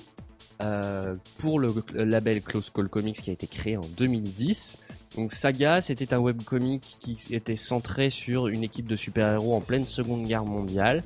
pour 1.36 1.60
le 1.60 1.74
label 1.96 2.40
Close 2.40 2.70
Call 2.70 2.88
Comics 2.88 3.20
qui 3.20 3.28
a 3.28 3.34
été 3.34 3.46
créé 3.46 3.76
en 3.76 3.86
2010. 3.98 4.78
Donc 5.16 5.32
Saga, 5.32 5.80
c'était 5.80 6.14
un 6.14 6.18
webcomic 6.18 6.96
qui 7.00 7.18
était 7.30 7.56
centré 7.56 8.10
sur 8.10 8.48
une 8.48 8.62
équipe 8.62 8.86
de 8.86 8.96
super-héros 8.96 9.54
en 9.54 9.60
pleine 9.60 9.84
Seconde 9.84 10.24
Guerre 10.24 10.44
mondiale. 10.44 11.02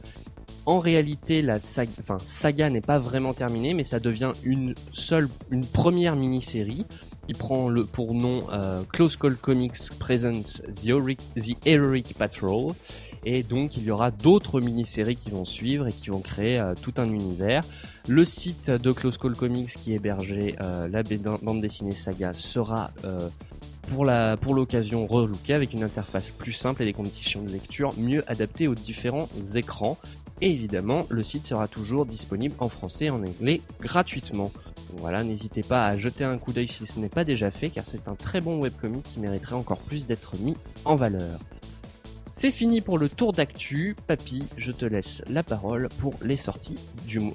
En 0.67 0.81
réalité, 0.81 1.43
la 1.43 1.61
saga, 1.61 1.93
enfin, 2.01 2.19
saga 2.19 2.71
n'est 2.71 2.81
pas 2.81 2.99
vraiment 2.99 3.35
terminée, 3.35 3.73
mais 3.73 3.85
ça 3.85 4.01
devient 4.01 4.33
une 4.43 4.75
seule, 4.93 5.29
une 5.53 5.65
première 5.65 6.17
mini-série 6.17 6.87
qui 7.29 7.35
prend 7.35 7.69
le, 7.69 7.85
pour 7.85 8.15
nom 8.15 8.41
euh, 8.53 8.83
Close 8.93 9.17
Call 9.17 9.37
Comics 9.37 9.77
Presents 10.01 10.61
The 10.73 10.89
Heroic, 11.65 12.15
Patrol. 12.19 12.75
Et 13.25 13.45
donc, 13.45 13.77
il 13.77 13.85
y 13.85 13.91
aura 13.93 14.11
d'autres 14.11 14.61
mini-séries 14.61 15.17
qui 15.17 15.31
vont 15.31 15.45
suivre 15.45 15.87
et 15.87 15.93
qui 15.93 16.11
vont 16.11 16.21
créer 16.21 16.59
euh, 16.59 16.75
tout 16.81 16.95
un 16.97 17.07
univers. 17.07 17.63
Le 18.09 18.25
site 18.25 18.71
de 18.71 18.93
Close 18.93 19.19
Call 19.19 19.37
Comics 19.37 19.71
qui 19.71 19.95
hébergeait 19.95 20.57
euh, 20.63 20.89
la 20.89 21.03
bande 21.43 21.61
dessinée 21.61 21.95
Saga 21.95 22.33
sera 22.33 22.91
pour 23.87 24.55
l'occasion 24.55 25.07
relooké 25.07 25.55
avec 25.55 25.73
une 25.73 25.83
interface 25.83 26.31
plus 26.31 26.53
simple 26.53 26.83
et 26.83 26.85
des 26.85 26.93
conditions 26.93 27.43
de 27.43 27.51
lecture 27.51 27.91
mieux 27.99 28.25
adaptées 28.31 28.69
aux 28.69 28.75
différents 28.75 29.29
écrans. 29.55 29.99
Et 30.41 30.51
évidemment, 30.51 31.07
le 31.09 31.23
site 31.23 31.47
sera 31.47 31.67
toujours 31.69 32.05
disponible 32.05 32.55
en 32.59 32.69
français 32.69 33.07
et 33.07 33.11
en 33.11 33.23
anglais 33.23 33.61
gratuitement. 33.81 34.51
voilà, 34.99 35.25
n'hésitez 35.25 35.63
pas 35.63 35.87
à 35.87 35.97
jeter 35.97 36.25
un 36.25 36.39
coup 36.39 36.53
d'œil 36.53 36.69
si 36.69 36.87
ce 36.87 36.99
n'est 36.99 37.09
pas 37.09 37.25
déjà 37.25 37.51
fait 37.51 37.71
car 37.71 37.85
c'est 37.87 38.09
un 38.09 38.15
très 38.15 38.41
bon 38.41 38.61
webcomic 38.61 39.03
qui 39.03 39.21
mériterait 39.21 39.55
encore 39.55 39.79
plus 39.79 40.07
d'être 40.07 40.37
mis 40.39 40.57
en 40.85 40.97
valeur. 40.97 41.39
C'est 42.39 42.51
fini 42.51 42.83
pour 42.83 42.99
le 42.99 43.09
tour 43.09 43.33
d'actu. 43.33 43.97
Papy, 44.07 44.45
je 44.59 44.71
te 44.71 44.85
laisse 44.85 45.25
la 45.31 45.43
parole 45.43 45.89
pour 46.01 46.13
les 46.23 46.37
sorties 46.37 46.77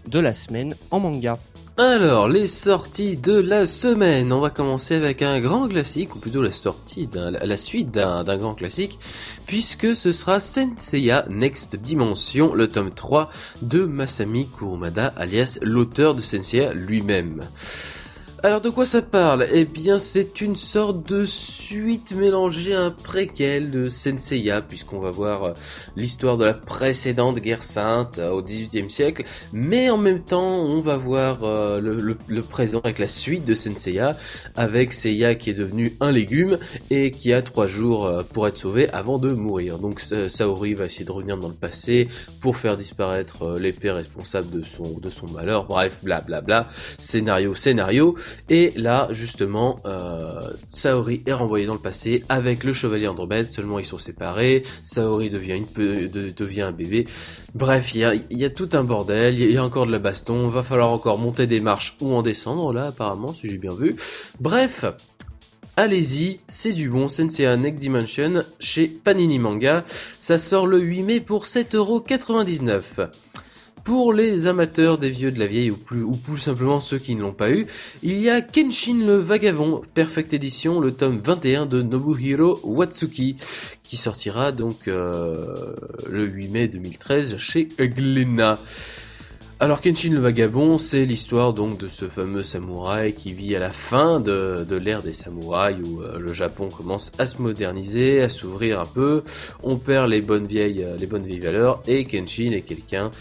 de 0.07 0.19
la 0.19 0.31
semaine 0.31 0.75
en 0.91 0.99
manga. 0.99 1.39
Alors, 1.77 2.29
les 2.29 2.47
sorties 2.47 3.17
de 3.17 3.33
la 3.33 3.65
semaine. 3.65 4.31
On 4.31 4.41
va 4.41 4.51
commencer 4.51 4.93
avec 4.93 5.23
un 5.23 5.39
grand 5.39 5.67
classique, 5.67 6.15
ou 6.15 6.19
plutôt 6.19 6.43
la 6.43 6.51
sortie, 6.51 7.09
la 7.15 7.57
suite 7.57 7.89
d'un 7.89 8.37
grand 8.37 8.53
classique, 8.53 8.99
puisque 9.47 9.95
ce 9.95 10.11
sera 10.11 10.39
Senseiya 10.39 11.25
Next 11.29 11.77
Dimension, 11.77 12.53
le 12.53 12.67
tome 12.67 12.91
3 12.91 13.31
de 13.63 13.85
Masami 13.85 14.47
Kurumada, 14.47 15.07
alias 15.17 15.57
l'auteur 15.63 16.13
de 16.13 16.21
Senseiya 16.21 16.75
lui-même. 16.75 17.41
Alors 18.43 18.59
de 18.59 18.71
quoi 18.71 18.87
ça 18.87 19.03
parle? 19.03 19.45
Eh 19.53 19.65
bien 19.65 19.99
c'est 19.99 20.41
une 20.41 20.55
sorte 20.55 21.07
de 21.07 21.25
suite 21.25 22.11
mélangée 22.15 22.73
à 22.73 22.85
un 22.85 22.89
préquel 22.89 23.69
de 23.69 23.87
Senseiya 23.91 24.63
puisqu'on 24.63 24.97
va 24.97 25.11
voir 25.11 25.43
euh, 25.43 25.53
l'histoire 25.95 26.37
de 26.37 26.45
la 26.45 26.55
précédente 26.55 27.37
guerre 27.37 27.63
sainte 27.63 28.17
euh, 28.17 28.31
au 28.31 28.41
XVIIIe 28.41 28.89
siècle, 28.89 29.25
mais 29.53 29.91
en 29.91 29.99
même 29.99 30.23
temps 30.23 30.55
on 30.55 30.79
va 30.79 30.97
voir 30.97 31.43
euh, 31.43 31.79
le, 31.79 32.41
présent 32.41 32.81
avec 32.83 32.97
la 32.97 33.05
suite 33.05 33.45
de 33.45 33.53
Senseiya 33.53 34.17
avec 34.55 34.93
Seiya 34.93 35.35
qui 35.35 35.51
est 35.51 35.59
devenu 35.59 35.93
un 35.99 36.11
légume 36.11 36.57
et 36.89 37.11
qui 37.11 37.33
a 37.33 37.43
trois 37.43 37.67
jours 37.67 38.11
pour 38.33 38.47
être 38.47 38.57
sauvé 38.57 38.89
avant 38.89 39.19
de 39.19 39.31
mourir. 39.33 39.77
Donc 39.77 40.01
Saori 40.01 40.73
va 40.73 40.85
essayer 40.85 41.05
de 41.05 41.11
revenir 41.11 41.37
dans 41.37 41.47
le 41.47 41.53
passé 41.53 42.09
pour 42.41 42.57
faire 42.57 42.75
disparaître 42.75 43.59
l'épée 43.59 43.91
responsable 43.91 44.47
de 44.49 45.09
son, 45.11 45.27
malheur, 45.31 45.65
bref 45.65 45.99
blablabla, 46.01 46.41
bla, 46.41 46.61
bla. 46.63 46.71
scénario 46.97 47.53
scénario. 47.53 48.15
Et 48.49 48.71
là, 48.75 49.07
justement, 49.11 49.77
euh, 49.85 50.41
Saori 50.69 51.23
est 51.25 51.33
renvoyé 51.33 51.65
dans 51.65 51.73
le 51.73 51.79
passé 51.79 52.23
avec 52.29 52.63
le 52.63 52.73
chevalier 52.73 53.07
Andromède, 53.07 53.51
seulement 53.51 53.79
ils 53.79 53.85
sont 53.85 53.97
séparés, 53.97 54.63
Saori 54.83 55.29
devient 55.29 56.61
un 56.61 56.71
bébé. 56.71 57.07
Bref, 57.53 57.93
il 57.95 58.21
y 58.29 58.45
a, 58.45 58.49
tout 58.49 58.69
un 58.73 58.83
bordel, 58.83 59.39
il 59.39 59.51
y, 59.51 59.57
a 59.57 59.63
encore 59.63 59.85
de 59.85 59.91
la 59.91 59.99
baston, 59.99 60.47
va 60.47 60.63
falloir 60.63 60.91
encore 60.91 61.17
monter 61.17 61.47
des 61.47 61.59
marches 61.59 61.97
ou 61.99 62.13
en 62.13 62.21
descendre, 62.21 62.71
là 62.73 62.87
apparemment, 62.87 63.33
si 63.33 63.49
j'ai 63.49 63.57
bien 63.57 63.73
vu. 63.73 63.95
Bref, 64.39 64.85
allez-y, 65.75 66.39
c'est 66.47 66.73
du 66.73 66.89
bon 66.89 67.09
Sensei 67.09 67.57
Next 67.57 67.79
Dimension 67.79 68.41
chez 68.59 68.87
Panini 68.87 69.39
Manga. 69.39 69.83
Ça 70.19 70.37
sort 70.37 70.67
le 70.67 70.79
8 70.79 71.03
mai 71.03 71.19
pour 71.19 71.45
7,99€. 71.45 73.09
Pour 73.83 74.13
les 74.13 74.45
amateurs 74.45 74.97
des 74.97 75.09
vieux 75.09 75.31
de 75.31 75.39
la 75.39 75.47
vieille 75.47 75.71
ou 75.71 75.75
plus, 75.75 76.39
simplement 76.39 76.81
ceux 76.81 76.99
qui 76.99 77.15
ne 77.15 77.21
l'ont 77.21 77.33
pas 77.33 77.49
eu, 77.49 77.65
il 78.03 78.21
y 78.21 78.29
a 78.29 78.41
Kenshin 78.41 79.05
le 79.05 79.15
Vagabond, 79.15 79.81
Perfect 79.93 80.33
Edition, 80.33 80.79
le 80.79 80.93
tome 80.93 81.19
21 81.23 81.65
de 81.65 81.81
Nobuhiro 81.81 82.59
Watsuki, 82.63 83.37
qui 83.83 83.97
sortira 83.97 84.51
donc 84.51 84.87
euh, 84.87 85.73
le 86.09 86.25
8 86.25 86.47
mai 86.49 86.67
2013 86.67 87.37
chez 87.37 87.69
Glénat. 87.79 88.59
Alors 89.61 89.79
Kenshin 89.79 90.13
le 90.13 90.21
vagabond, 90.21 90.79
c'est 90.79 91.05
l'histoire 91.05 91.53
donc 91.53 91.77
de 91.77 91.87
ce 91.87 92.05
fameux 92.05 92.41
samouraï 92.41 93.13
qui 93.13 93.31
vit 93.31 93.55
à 93.55 93.59
la 93.59 93.69
fin 93.69 94.19
de, 94.19 94.65
l'ère 94.71 95.03
des 95.03 95.13
samouraïs 95.13 95.77
où 95.85 96.01
euh, 96.01 96.17
le 96.17 96.33
Japon 96.33 96.69
commence 96.69 97.11
à 97.19 97.27
se 97.27 97.39
moderniser, 97.39 98.23
à 98.23 98.29
s'ouvrir 98.29 98.79
un 98.79 98.87
peu. 98.87 99.21
On 99.61 99.75
perd 99.75 100.09
les 100.09 100.21
bonnes 100.21 100.47
vieilles, 100.47 100.83
euh, 100.83 100.97
les 100.97 101.05
bonnes 101.05 101.27
vieilles 101.27 101.41
valeurs 101.41 101.79
et 101.87 102.05
Kenshin 102.05 102.53
est 102.53 102.61
quelqu'un, 102.61 103.11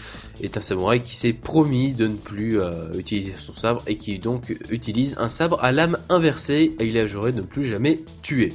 est 0.41 0.57
un 0.57 0.61
samouraï 0.61 1.01
qui 1.01 1.15
s'est 1.15 1.33
promis 1.33 1.93
de 1.93 2.07
ne 2.07 2.15
plus 2.15 2.59
euh, 2.59 2.91
utiliser 2.97 3.35
son 3.35 3.53
sabre 3.53 3.83
et 3.85 3.97
qui 3.97 4.17
donc 4.17 4.57
utilise 4.71 5.17
un 5.19 5.29
sabre 5.29 5.63
à 5.63 5.71
lame 5.71 5.99
inversée 6.09 6.75
et 6.79 6.85
il 6.87 6.97
a 6.97 7.05
juré 7.05 7.33
de 7.33 7.41
ne 7.41 7.45
plus 7.45 7.65
jamais 7.65 7.99
tuer. 8.23 8.51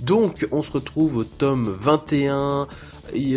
Donc 0.00 0.48
on 0.50 0.62
se 0.62 0.72
retrouve 0.72 1.16
au 1.16 1.24
tome 1.24 1.76
21 1.80 2.66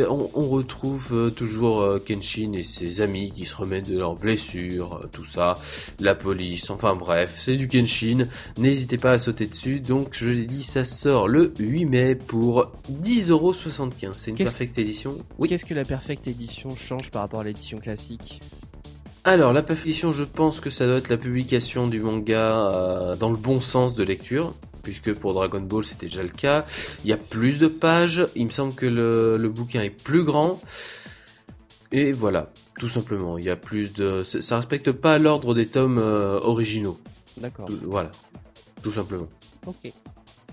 on, 0.10 0.48
retrouve 0.48 1.10
euh, 1.13 1.30
toujours 1.30 1.82
euh, 1.82 2.00
Kenshin 2.00 2.54
et 2.54 2.63
ses 2.63 3.01
amis 3.01 3.32
qui 3.32 3.46
se 3.46 3.56
remettent 3.56 3.90
de 3.90 3.98
leurs 3.98 4.16
blessures, 4.16 5.01
euh, 5.04 5.10
tout 5.12 5.25
ça, 5.25 5.56
la 6.00 6.16
police, 6.16 6.70
enfin 6.70 6.96
bref, 6.96 7.34
c'est 7.38 7.56
du 7.56 7.68
Kenshin, 7.68 8.28
n'hésitez 8.58 8.98
pas 8.98 9.13
à 9.13 9.18
sauter 9.18 9.46
dessus, 9.46 9.80
donc 9.80 10.10
je 10.12 10.28
l'ai 10.28 10.46
dit, 10.46 10.63
ça 10.63 10.84
sort 10.84 11.28
le 11.28 11.54
8 11.60 11.86
mai 11.86 12.16
pour 12.16 12.72
10,75€, 13.04 14.13
c'est 14.13 14.32
une 14.32 14.38
Perfect 14.38 14.78
Edition. 14.78 15.18
Oui. 15.38 15.50
Qu'est-ce 15.50 15.66
que 15.66 15.74
la 15.74 15.86
Perfect 15.86 16.28
Edition 16.28 16.75
change 16.75 17.12
par 17.12 17.22
rapport 17.22 17.42
à 17.42 17.44
l'édition 17.44 17.78
classique? 17.78 18.42
Alors, 19.24 19.54
la 19.54 19.62
Perfect 19.62 19.88
Edition, 19.88 20.12
je 20.12 20.24
pense 20.24 20.60
que 20.60 20.70
ça 20.70 20.88
doit 20.88 20.98
être 20.98 21.10
la 21.10 21.18
publication 21.18 21.88
du 21.88 22.00
manga 22.00 23.16
dans 23.20 23.30
le 23.30 23.38
bon 23.38 23.62
sens 23.62 23.96
de 23.96 24.04
lecture 24.04 24.54
puisque 24.84 25.14
pour 25.14 25.34
Dragon 25.34 25.62
Ball 25.62 25.84
c'était 25.84 26.08
déjà 26.08 26.24
le 26.24 26.30
cas. 26.30 26.66
Il 27.04 27.10
y 27.10 27.14
a 27.14 27.18
plus 27.18 27.60
de 27.60 27.68
pages, 27.68 28.26
il 28.36 28.46
me 28.46 28.52
semble 28.52 28.74
que 28.74 28.86
le, 28.86 29.50
bouquin 29.50 29.82
est 29.82 29.90
plus 29.90 30.24
grand. 30.24 30.60
Et 31.92 32.12
voilà, 32.14 32.52
tout 32.80 32.90
simplement, 32.90 33.38
il 33.38 33.44
y 33.44 33.50
a 33.50 33.58
plus 33.58 33.94
de... 33.94 34.24
Ça 34.24 34.56
respecte 34.56 34.92
pas 34.92 35.18
l'ordre 35.18 35.54
des 35.54 35.68
tomes 35.68 36.00
euh, 36.00 36.40
originaux. 36.40 36.98
D'accord. 37.38 37.68
Voilà, 37.84 38.12
tout 38.82 38.94
simplement. 38.94 39.28
Ok. 39.68 39.92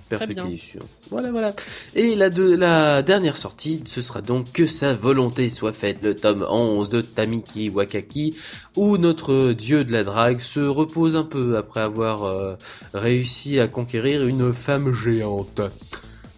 Perfection. 0.08 0.80
Voilà, 1.10 1.30
voilà. 1.30 1.54
Et 1.94 2.14
la, 2.14 2.30
de, 2.30 2.54
la 2.54 3.02
dernière 3.02 3.36
sortie, 3.36 3.82
ce 3.86 4.00
sera 4.00 4.22
donc 4.22 4.52
que 4.52 4.66
sa 4.66 4.94
volonté 4.94 5.50
soit 5.50 5.72
faite, 5.72 5.98
le 6.02 6.14
tome 6.14 6.46
11 6.48 6.88
de 6.88 7.02
Tamiki 7.02 7.68
Wakaki, 7.68 8.36
où 8.76 8.96
notre 8.96 9.52
dieu 9.52 9.84
de 9.84 9.92
la 9.92 10.04
drague 10.04 10.40
se 10.40 10.60
repose 10.60 11.16
un 11.16 11.24
peu 11.24 11.56
après 11.56 11.80
avoir 11.80 12.24
euh, 12.24 12.54
réussi 12.94 13.60
à 13.60 13.68
conquérir 13.68 14.26
une 14.26 14.52
femme 14.52 14.94
géante. 14.94 15.60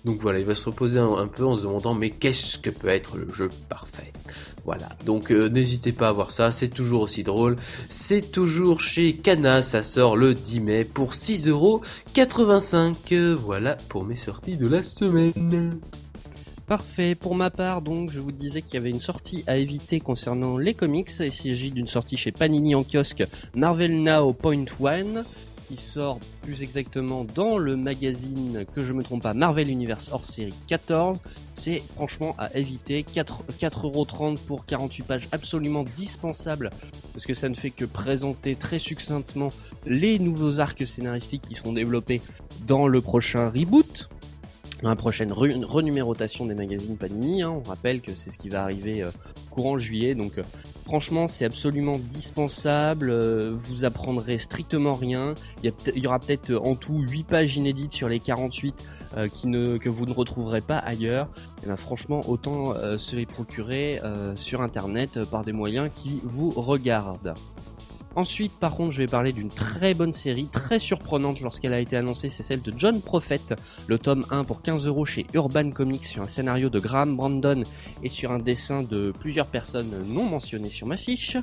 Donc 0.04 0.18
voilà, 0.20 0.38
il 0.38 0.46
va 0.46 0.54
se 0.54 0.64
reposer 0.64 0.98
un 0.98 1.26
peu 1.26 1.44
en 1.44 1.56
se 1.58 1.62
demandant 1.62 1.94
mais 1.94 2.10
qu'est-ce 2.10 2.58
que 2.58 2.70
peut 2.70 2.88
être 2.88 3.18
le 3.18 3.32
jeu 3.32 3.50
parfait? 3.68 4.12
Voilà, 4.70 4.88
donc 5.04 5.32
euh, 5.32 5.48
n'hésitez 5.48 5.90
pas 5.90 6.06
à 6.06 6.12
voir 6.12 6.30
ça, 6.30 6.52
c'est 6.52 6.68
toujours 6.68 7.02
aussi 7.02 7.24
drôle. 7.24 7.56
C'est 7.88 8.30
toujours 8.30 8.80
chez 8.80 9.14
Cana, 9.14 9.62
ça 9.62 9.82
sort 9.82 10.14
le 10.14 10.32
10 10.32 10.60
mai 10.60 10.84
pour 10.84 11.14
6,85€. 11.14 13.34
Voilà 13.34 13.76
pour 13.88 14.04
mes 14.04 14.14
sorties 14.14 14.56
de 14.56 14.68
la 14.68 14.84
semaine. 14.84 15.80
Parfait. 16.68 17.16
Pour 17.16 17.34
ma 17.34 17.50
part, 17.50 17.82
donc, 17.82 18.12
je 18.12 18.20
vous 18.20 18.30
disais 18.30 18.62
qu'il 18.62 18.74
y 18.74 18.76
avait 18.76 18.90
une 18.90 19.00
sortie 19.00 19.42
à 19.48 19.56
éviter 19.56 19.98
concernant 19.98 20.56
les 20.56 20.72
comics. 20.72 21.10
Il 21.18 21.32
s'agit 21.32 21.72
d'une 21.72 21.88
sortie 21.88 22.16
chez 22.16 22.30
Panini 22.30 22.76
en 22.76 22.84
kiosque 22.84 23.24
Marvel 23.56 24.04
Now 24.04 24.32
Point 24.32 24.66
One 24.78 25.24
sort 25.78 26.18
plus 26.42 26.62
exactement 26.62 27.24
dans 27.24 27.58
le 27.58 27.76
magazine, 27.76 28.64
que 28.74 28.84
je 28.84 28.92
me 28.92 29.02
trompe 29.02 29.22
pas, 29.22 29.34
Marvel 29.34 29.70
Universe 29.70 30.10
hors 30.12 30.24
série 30.24 30.54
14. 30.68 31.18
C'est 31.54 31.82
franchement 31.94 32.34
à 32.38 32.56
éviter. 32.56 33.02
4,30€ 33.02 34.38
pour 34.38 34.66
48 34.66 35.02
pages 35.04 35.28
absolument 35.32 35.84
dispensable 35.96 36.70
parce 37.12 37.26
que 37.26 37.34
ça 37.34 37.48
ne 37.48 37.54
fait 37.54 37.70
que 37.70 37.84
présenter 37.84 38.56
très 38.56 38.78
succinctement 38.78 39.50
les 39.86 40.18
nouveaux 40.18 40.60
arcs 40.60 40.86
scénaristiques 40.86 41.42
qui 41.42 41.54
seront 41.54 41.72
développés 41.72 42.22
dans 42.66 42.88
le 42.88 43.00
prochain 43.00 43.48
reboot 43.48 44.08
la 44.82 44.96
prochaine 44.96 45.32
renumérotation 45.32 46.46
des 46.46 46.54
magazines 46.54 46.96
Panini. 46.96 47.42
Hein. 47.42 47.50
On 47.50 47.68
rappelle 47.68 48.00
que 48.00 48.14
c'est 48.14 48.30
ce 48.30 48.38
qui 48.38 48.48
va 48.48 48.62
arriver 48.62 49.02
euh, 49.02 49.10
courant 49.50 49.78
juillet, 49.78 50.14
donc 50.14 50.38
euh, 50.38 50.42
Franchement, 50.90 51.28
c'est 51.28 51.44
absolument 51.44 52.00
dispensable. 52.00 53.10
Euh, 53.10 53.54
vous 53.56 53.84
apprendrez 53.84 54.38
strictement 54.38 54.92
rien. 54.92 55.34
Il 55.62 55.72
y, 55.94 56.06
aura 56.08 56.18
peut-être 56.18 56.52
en 56.52 56.74
tout 56.74 56.98
8 56.98 57.28
pages 57.28 57.56
inédites 57.56 57.92
sur 57.92 58.08
les 58.08 58.18
48 58.18 58.74
euh, 59.16 59.28
que 59.78 59.88
vous 59.88 60.04
ne 60.04 60.12
retrouverez 60.12 60.62
pas 60.62 60.78
ailleurs. 60.78 61.28
Et 61.62 61.68
ben, 61.68 61.76
franchement, 61.76 62.22
autant 62.26 62.74
euh, 62.74 62.98
se 62.98 63.14
les 63.14 63.24
procurer 63.24 64.00
sur 64.34 64.62
internet 64.62 65.24
par 65.26 65.44
des 65.44 65.52
moyens 65.52 65.90
qui 65.94 66.18
vous 66.24 66.50
regardent. 66.50 67.34
Ensuite, 68.16 68.52
par 68.58 68.74
contre, 68.74 68.90
je 68.90 68.98
vais 68.98 69.06
parler 69.06 69.32
d'une 69.32 69.50
très 69.50 69.94
bonne 69.94 70.12
série, 70.12 70.46
très 70.46 70.80
surprenante 70.80 71.40
lorsqu'elle 71.40 71.72
a 71.72 71.78
été 71.78 71.96
annoncée, 71.96 72.28
c'est 72.28 72.42
celle 72.42 72.60
de 72.60 72.72
John 72.76 73.00
Prophet, 73.00 73.40
le 73.86 73.98
tome 73.98 74.26
1 74.30 74.42
pour 74.42 74.62
15 74.62 74.84
euros 74.86 75.04
chez 75.04 75.26
Urban 75.32 75.70
Comics 75.70 76.04
sur 76.04 76.22
un 76.24 76.28
scénario 76.28 76.70
de 76.70 76.80
Graham 76.80 77.16
Brandon 77.16 77.62
et 78.02 78.08
sur 78.08 78.32
un 78.32 78.40
dessin 78.40 78.82
de 78.82 79.12
plusieurs 79.12 79.46
personnes 79.46 79.92
non 80.08 80.24
mentionnées 80.24 80.70
sur 80.70 80.88
ma 80.88 80.96
fiche. 80.96 81.36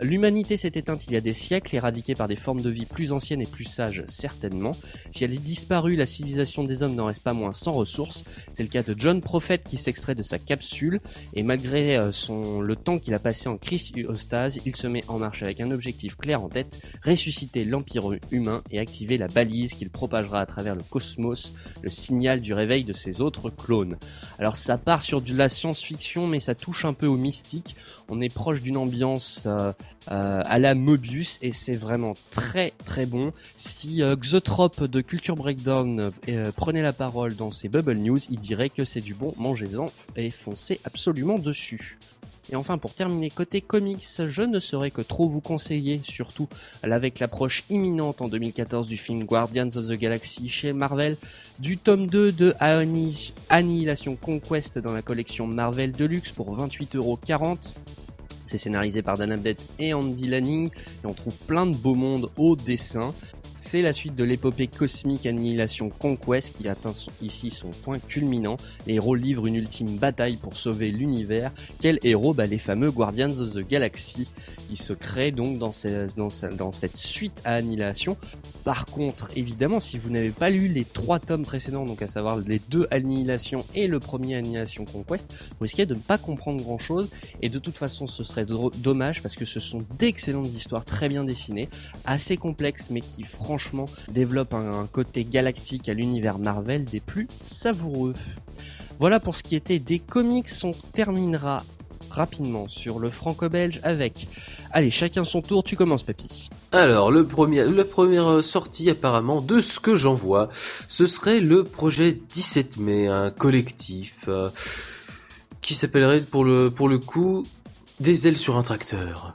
L'humanité 0.00 0.56
s'est 0.56 0.72
éteinte 0.74 1.06
il 1.06 1.12
y 1.12 1.16
a 1.16 1.20
des 1.20 1.34
siècles, 1.34 1.76
éradiquée 1.76 2.14
par 2.14 2.26
des 2.26 2.36
formes 2.36 2.62
de 2.62 2.70
vie 2.70 2.86
plus 2.86 3.12
anciennes 3.12 3.40
et 3.40 3.46
plus 3.46 3.64
sages 3.64 4.02
certainement. 4.08 4.72
Si 5.12 5.22
elle 5.22 5.34
est 5.34 5.38
disparue, 5.38 5.94
la 5.94 6.06
civilisation 6.06 6.64
des 6.64 6.82
hommes 6.82 6.96
n'en 6.96 7.06
reste 7.06 7.22
pas 7.22 7.32
moins 7.32 7.52
sans 7.52 7.72
ressources. 7.72 8.24
C'est 8.52 8.64
le 8.64 8.68
cas 8.68 8.82
de 8.82 8.96
John 8.98 9.20
Prophet 9.20 9.58
qui 9.58 9.76
s'extrait 9.76 10.16
de 10.16 10.24
sa 10.24 10.40
capsule 10.40 11.00
et 11.34 11.44
malgré 11.44 11.96
euh, 11.96 12.10
son, 12.10 12.60
le 12.60 12.74
temps 12.74 12.98
qu'il 12.98 13.14
a 13.14 13.20
passé 13.20 13.48
en 13.48 13.56
cryostase, 13.56 14.58
il 14.66 14.74
se 14.74 14.88
met 14.88 15.04
en 15.06 15.18
marche 15.18 15.44
avec 15.44 15.60
un 15.60 15.70
objectif 15.70 16.07
clair 16.16 16.42
en 16.42 16.48
tête, 16.48 16.82
ressusciter 17.04 17.64
l'Empire 17.64 18.04
humain 18.30 18.62
et 18.70 18.78
activer 18.78 19.18
la 19.18 19.28
balise 19.28 19.74
qu'il 19.74 19.90
propagera 19.90 20.40
à 20.40 20.46
travers 20.46 20.74
le 20.74 20.82
cosmos, 20.82 21.54
le 21.82 21.90
signal 21.90 22.40
du 22.40 22.52
réveil 22.52 22.84
de 22.84 22.92
ses 22.92 23.20
autres 23.20 23.50
clones. 23.50 23.96
Alors 24.38 24.56
ça 24.56 24.78
part 24.78 25.02
sur 25.02 25.20
de 25.20 25.34
la 25.34 25.48
science-fiction, 25.48 26.26
mais 26.26 26.40
ça 26.40 26.54
touche 26.54 26.84
un 26.84 26.92
peu 26.92 27.06
au 27.06 27.16
mystique. 27.16 27.76
On 28.08 28.20
est 28.20 28.32
proche 28.32 28.62
d'une 28.62 28.76
ambiance 28.78 29.44
euh, 29.46 29.72
euh, 30.10 30.42
à 30.44 30.58
la 30.58 30.74
Mobius 30.74 31.38
et 31.42 31.52
c'est 31.52 31.76
vraiment 31.76 32.14
très 32.30 32.72
très 32.84 33.04
bon. 33.04 33.32
Si 33.56 34.02
euh, 34.02 34.16
Xotrop 34.16 34.84
de 34.84 35.00
Culture 35.00 35.34
Breakdown 35.34 36.10
prenait 36.56 36.82
la 36.82 36.92
parole 36.92 37.36
dans 37.36 37.50
ses 37.50 37.68
Bubble 37.68 37.96
News, 37.96 38.18
il 38.30 38.40
dirait 38.40 38.70
que 38.70 38.84
c'est 38.84 39.00
du 39.00 39.14
bon, 39.14 39.34
mangez-en 39.36 39.86
et 40.16 40.30
foncez 40.30 40.80
absolument 40.84 41.38
dessus. 41.38 41.98
Et 42.50 42.56
enfin, 42.56 42.78
pour 42.78 42.94
terminer, 42.94 43.30
côté 43.30 43.60
comics, 43.60 44.06
je 44.26 44.42
ne 44.42 44.58
saurais 44.58 44.90
que 44.90 45.02
trop 45.02 45.28
vous 45.28 45.40
conseiller, 45.40 46.00
surtout 46.02 46.48
avec 46.82 47.18
l'approche 47.18 47.64
imminente 47.68 48.22
en 48.22 48.28
2014 48.28 48.86
du 48.86 48.96
film 48.96 49.24
Guardians 49.24 49.68
of 49.76 49.88
the 49.88 49.92
Galaxy 49.92 50.48
chez 50.48 50.72
Marvel, 50.72 51.16
du 51.58 51.76
tome 51.76 52.06
2 52.06 52.32
de 52.32 52.54
Annihilation 53.50 54.16
Conquest 54.16 54.78
dans 54.78 54.92
la 54.92 55.02
collection 55.02 55.46
Marvel 55.46 55.92
Deluxe 55.92 56.32
pour 56.32 56.56
28,40€. 56.56 57.72
C'est 58.46 58.56
scénarisé 58.56 59.02
par 59.02 59.18
Dan 59.18 59.32
Abnett 59.32 59.62
et 59.78 59.92
Andy 59.92 60.26
Lanning 60.26 60.70
et 60.70 61.06
on 61.06 61.12
trouve 61.12 61.36
plein 61.46 61.66
de 61.66 61.76
beaux 61.76 61.94
mondes 61.94 62.30
au 62.38 62.56
dessin. 62.56 63.12
C'est 63.60 63.82
la 63.82 63.92
suite 63.92 64.14
de 64.14 64.22
l'épopée 64.22 64.68
cosmique 64.68 65.26
Annihilation 65.26 65.90
Conquest 65.90 66.56
qui 66.56 66.68
atteint 66.68 66.92
ici 67.20 67.50
son 67.50 67.70
point 67.70 67.98
culminant. 67.98 68.56
Les 68.86 68.94
héros 68.94 69.16
livrent 69.16 69.48
une 69.48 69.56
ultime 69.56 69.98
bataille 69.98 70.36
pour 70.36 70.56
sauver 70.56 70.92
l'univers. 70.92 71.52
Quel 71.80 71.98
héros? 72.04 72.32
Bah, 72.32 72.46
Les 72.46 72.58
fameux 72.58 72.92
Guardians 72.92 73.40
of 73.40 73.54
the 73.54 73.68
Galaxy. 73.68 74.28
Ils 74.70 74.80
se 74.80 74.92
créent 74.92 75.32
donc 75.32 75.58
dans, 75.58 75.72
cette 75.72 76.96
suite 76.96 77.42
à 77.44 77.54
Annihilation. 77.54 78.16
Par 78.64 78.86
contre, 78.86 79.28
évidemment, 79.34 79.80
si 79.80 79.98
vous 79.98 80.10
n'avez 80.10 80.30
pas 80.30 80.50
lu 80.50 80.68
les 80.68 80.84
trois 80.84 81.18
tomes 81.18 81.44
précédents, 81.44 81.84
donc 81.84 82.00
à 82.00 82.08
savoir 82.08 82.36
les 82.36 82.60
deux 82.70 82.86
Annihilation 82.92 83.64
et 83.74 83.88
le 83.88 83.98
premier 83.98 84.36
Annihilation 84.36 84.84
Conquest, 84.84 85.34
vous 85.50 85.62
risquez 85.62 85.84
de 85.84 85.94
ne 85.94 86.00
pas 86.00 86.16
comprendre 86.16 86.62
grand 86.62 86.78
chose. 86.78 87.10
Et 87.42 87.48
de 87.48 87.58
toute 87.58 87.76
façon, 87.76 88.06
ce 88.06 88.22
serait 88.22 88.46
dommage 88.46 89.20
parce 89.20 89.34
que 89.34 89.44
ce 89.44 89.58
sont 89.58 89.80
d'excellentes 89.98 90.54
histoires 90.54 90.84
très 90.84 91.08
bien 91.08 91.24
dessinées, 91.24 91.68
assez 92.04 92.36
complexes 92.36 92.86
mais 92.90 93.00
qui 93.00 93.24
développe 94.08 94.54
un, 94.54 94.86
côté 94.86 95.24
galactique 95.24 95.88
à 95.88 95.94
l'univers 95.94 96.38
Marvel 96.38 96.84
des 96.84 97.00
plus 97.00 97.28
savoureux. 97.44 98.14
Voilà 98.98 99.20
pour 99.20 99.36
ce 99.36 99.42
qui 99.42 99.56
était 99.56 99.78
des 99.78 99.98
comics, 99.98 100.48
on 100.64 100.72
terminera 100.92 101.62
rapidement 102.10 102.68
sur 102.68 102.98
le 102.98 103.10
franco-belge 103.10 103.80
avec... 103.82 104.28
Allez, 104.72 104.90
chacun 104.90 105.24
son 105.24 105.40
tour, 105.40 105.64
tu 105.64 105.76
commences 105.76 106.02
Papy. 106.02 106.50
Alors, 106.72 107.10
la 107.10 107.24
première 107.84 108.44
sortie 108.44 108.90
apparemment, 108.90 109.40
de 109.40 109.60
ce 109.60 109.80
que 109.80 109.94
j'en 109.94 110.14
vois, 110.14 110.50
ce 110.88 111.06
serait 111.06 111.40
le 111.40 111.64
projet 111.64 112.18
17 112.30 112.76
mai, 112.78 113.06
un 113.06 113.30
collectif 113.30 114.24
euh, 114.28 114.50
qui 115.62 115.74
s'appellerait 115.74 116.20
pour 116.20 116.44
le, 116.44 116.70
pour 116.70 116.88
le 116.88 116.98
coup 116.98 117.44
Des 118.00 118.28
ailes 118.28 118.36
sur 118.36 118.58
un 118.58 118.62
tracteur. 118.62 119.34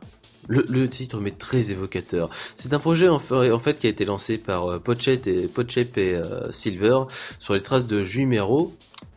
Le, 0.49 0.89
titre 0.89 1.19
m'est 1.19 1.37
très 1.37 1.71
évocateur. 1.71 2.29
C'est 2.55 2.73
un 2.73 2.79
projet 2.79 3.07
en 3.07 3.19
fait, 3.19 3.79
qui 3.79 3.87
a 3.87 3.89
été 3.89 4.03
lancé 4.03 4.37
par 4.37 4.71
euh, 4.71 4.79
Pochette 4.79 5.27
et, 5.27 5.45
et 5.45 6.15
euh, 6.15 6.51
Silver 6.51 7.03
sur 7.39 7.53
les 7.53 7.61
traces 7.61 7.85
de 7.85 8.03
Juimero, 8.03 8.75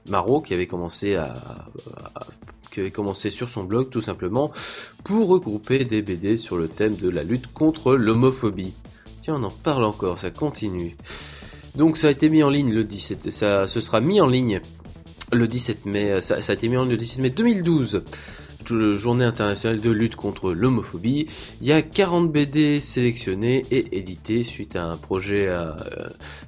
Maro 0.09 0.41
qui 0.41 0.55
avait 0.55 0.67
commencé 0.67 1.17
sur 3.31 3.49
son 3.49 3.65
blog 3.65 3.91
tout 3.91 4.03
simplement 4.03 4.53
pour 5.05 5.29
regrouper 5.29 5.85
des 5.85 6.03
BD 6.03 6.39
sur 6.39 6.57
le 6.57 6.69
thème 6.69 6.95
de 6.97 7.09
la 7.09 7.25
lutte 7.25 7.53
contre 7.53 7.97
l'homophobie. 7.97 8.75
Tiens, 9.23 9.37
on 9.41 9.45
en 9.45 9.51
parle 9.51 9.85
encore, 9.85 10.21
ça 10.21 10.31
continue. 10.31 10.97
Donc 11.75 11.99
ça 11.99 12.07
a 12.07 12.11
été 12.11 12.29
mis 12.29 12.43
en 12.43 12.49
ligne 12.49 12.73
le 12.73 12.85
17, 12.85 13.33
ça, 13.33 13.67
ce 13.67 13.81
sera 13.81 14.01
mis 14.01 14.21
en 14.21 14.29
ligne 14.29 14.61
le 15.33 15.49
17 15.49 15.87
mai, 15.87 16.23
ça 16.23 16.37
a 16.37 16.53
été 16.53 16.69
mis 16.69 16.77
en 16.77 16.85
ligne 16.85 16.93
le 16.93 16.99
17 16.99 17.21
mai 17.21 17.31
2012 17.31 18.03
journée 18.93 19.25
internationale 19.25 19.81
de 19.81 19.91
lutte 19.91 20.17
contre 20.17 20.53
l'homophobie. 20.53 21.27
Il 21.61 21.67
y 21.67 21.73
a 21.73 21.83
40 21.83 22.31
BD 22.31 22.81
sélectionnés 22.81 23.65
et 23.71 23.99
édités 23.99 24.45
suite 24.45 24.77
à 24.77 24.85
un 24.85 24.97
projet 24.97 25.47
euh, 25.49 25.73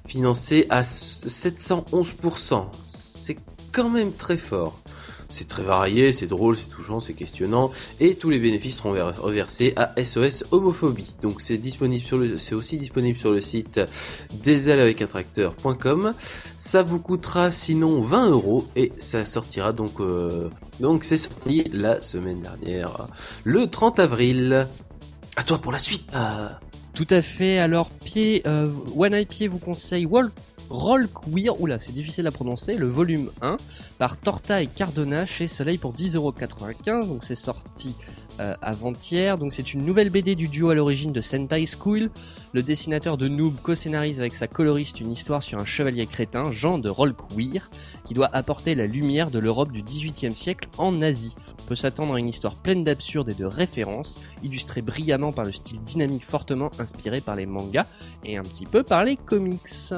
financé 0.07 0.67
à 0.71 0.83
711%. 0.83 2.67
C'est 2.85 3.37
quand 3.73 3.91
même 3.91 4.13
très 4.13 4.37
fort. 4.37 4.81
C'est 5.29 5.47
très 5.47 5.63
varié, 5.63 6.11
c'est 6.13 6.27
drôle, 6.27 6.57
c'est 6.57 6.71
touchant, 6.71 7.01
c'est 7.01 7.13
questionnant, 7.13 7.71
et 8.01 8.15
tous 8.15 8.31
les 8.31 8.39
bénéfices 8.39 8.77
seront 8.77 8.93
reversés 8.93 9.75
à 9.77 9.93
SOS 10.03 10.45
Homophobie. 10.53 11.15
Donc 11.21 11.41
c'est 11.41 11.59
disponible 11.59 12.05
sur 12.05 12.17
le, 12.17 12.39
c'est 12.39 12.55
aussi 12.55 12.79
disponible 12.79 13.19
sur 13.19 13.31
le 13.31 13.41
site 13.41 13.81
tracteur.com. 15.09 16.15
Ça 16.59 16.83
vous 16.83 16.99
coûtera 16.99 17.51
sinon 17.51 18.01
20 18.01 18.31
euros 18.31 18.67
et 18.75 18.93
ça 18.99 19.27
sortira 19.27 19.73
donc, 19.73 20.01
euh, 20.01 20.49
donc 20.81 21.05
c'est 21.05 21.17
sorti 21.17 21.65
la 21.73 22.01
semaine 22.01 22.41
dernière, 22.41 23.09
le 23.45 23.69
30 23.69 23.99
avril. 23.99 24.67
À 25.37 25.45
toi 25.45 25.59
pour 25.59 25.73
la 25.73 25.79
suite. 25.79 26.11
Tout 26.95 27.07
à 27.11 27.23
fait. 27.23 27.59
Alors, 27.59 27.91
pied, 27.91 28.43
euh, 28.49 28.67
One 28.97 29.15
Eye 29.15 29.47
vous 29.47 29.61
conseille 29.61 30.05
Wall 30.05 30.31
Roll 30.71 31.09
Queer, 31.09 31.61
oula 31.61 31.79
c'est 31.79 31.93
difficile 31.93 32.27
à 32.27 32.31
prononcer, 32.31 32.75
le 32.75 32.89
volume 32.89 33.31
1 33.43 33.57
par 33.99 34.19
Torta 34.19 34.63
et 34.63 34.67
Cardona 34.67 35.25
chez 35.25 35.49
Soleil 35.49 35.79
pour 35.79 35.93
10,95€, 35.95 37.07
donc 37.07 37.25
c'est 37.25 37.35
sorti 37.35 37.95
euh, 38.41 38.55
avant-hier, 38.63 39.39
donc 39.39 39.53
c'est 39.55 39.75
une 39.75 39.85
nouvelle 39.85 40.11
BD 40.11 40.37
du 40.37 40.47
duo 40.49 40.71
à 40.71 40.75
l'origine 40.75 41.13
de 41.13 41.21
Sentai 41.21 41.65
School, 41.67 42.11
le 42.53 42.63
dessinateur 42.63 43.17
de 43.19 43.27
Noob 43.29 43.55
co-scénarise 43.63 44.21
avec 44.21 44.35
sa 44.35 44.47
coloriste 44.47 45.01
une 45.01 45.11
histoire 45.11 45.43
sur 45.43 45.59
un 45.59 45.65
chevalier 45.65 46.07
crétin, 46.07 46.53
Jean 46.53 46.79
de 46.79 46.89
Roll 46.89 47.15
Queer, 47.15 47.69
qui 48.05 48.15
doit 48.15 48.31
apporter 48.33 48.75
la 48.75 48.87
lumière 48.87 49.31
de 49.31 49.39
l'Europe 49.39 49.73
du 49.73 49.83
XVIIIe 49.83 50.37
siècle 50.37 50.69
en 50.79 51.03
Asie. 51.03 51.35
On 51.63 51.67
peut 51.67 51.75
s'attendre 51.75 52.15
à 52.15 52.21
une 52.21 52.29
histoire 52.29 52.55
pleine 52.55 52.85
d'absurdes 52.85 53.31
et 53.31 53.35
de 53.35 53.45
références, 53.45 54.21
illustrée 54.43 54.83
brillamment 54.83 55.33
par 55.33 55.45
le 55.45 55.53
style 55.53 55.81
dynamique 55.81 56.25
fortement 56.25 56.71
inspiré 56.79 57.21
par 57.21 57.37
les 57.37 57.47
mangas 57.47 57.87
et 58.25 58.37
un 58.37 58.43
petit 58.43 58.67
peu 58.67 58.83
par 58.83 59.05
les 59.05 59.17
comics. 59.17 59.93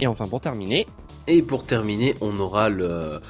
Et 0.00 0.06
enfin 0.06 0.26
pour 0.26 0.40
terminer, 0.40 0.86
et 1.26 1.42
pour 1.42 1.64
terminer, 1.64 2.16
on 2.20 2.38
aura 2.40 2.68
le, 2.68 3.20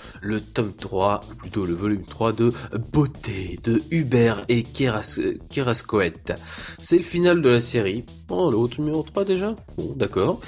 tome 0.55 0.73
3, 0.73 1.21
plutôt 1.39 1.67
le 1.67 1.75
volume 1.75 2.05
3 2.05 2.33
de 2.33 2.51
Beauté 2.93 3.59
de 3.63 3.83
Hubert 3.91 4.45
et 4.49 4.63
Kerascoët. 4.63 6.33
C'est 6.79 6.97
le 6.97 7.03
final 7.03 7.43
de 7.43 7.49
la 7.51 7.61
série. 7.61 8.05
Oh, 8.31 8.51
le 8.51 8.83
numéro 8.83 9.03
3 9.03 9.25
déjà? 9.25 9.55
Bon, 9.77 9.93
d'accord. 9.97 10.41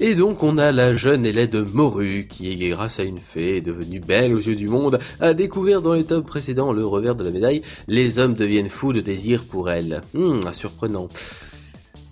Et 0.00 0.14
donc, 0.14 0.42
on 0.42 0.56
a 0.56 0.72
la 0.72 0.96
jeune 0.96 1.24
de 1.24 1.60
Moru 1.60 2.26
qui, 2.30 2.56
grâce 2.70 3.00
à 3.00 3.04
une 3.04 3.18
fée, 3.18 3.58
est 3.58 3.60
devenue 3.60 4.00
belle 4.00 4.32
aux 4.32 4.40
yeux 4.40 4.56
du 4.56 4.68
monde, 4.68 4.98
a 5.20 5.34
découvert 5.34 5.82
dans 5.82 5.92
les 5.92 6.04
tomes 6.04 6.24
précédents 6.24 6.72
le 6.72 6.86
revers 6.86 7.16
de 7.16 7.24
la 7.24 7.30
médaille. 7.30 7.62
Les 7.88 8.18
hommes 8.18 8.34
deviennent 8.34 8.70
fous 8.70 8.92
de 8.94 9.00
désir 9.00 9.44
pour 9.44 9.68
elle. 9.68 10.00
Hum, 10.14 10.40
surprenant. 10.54 11.08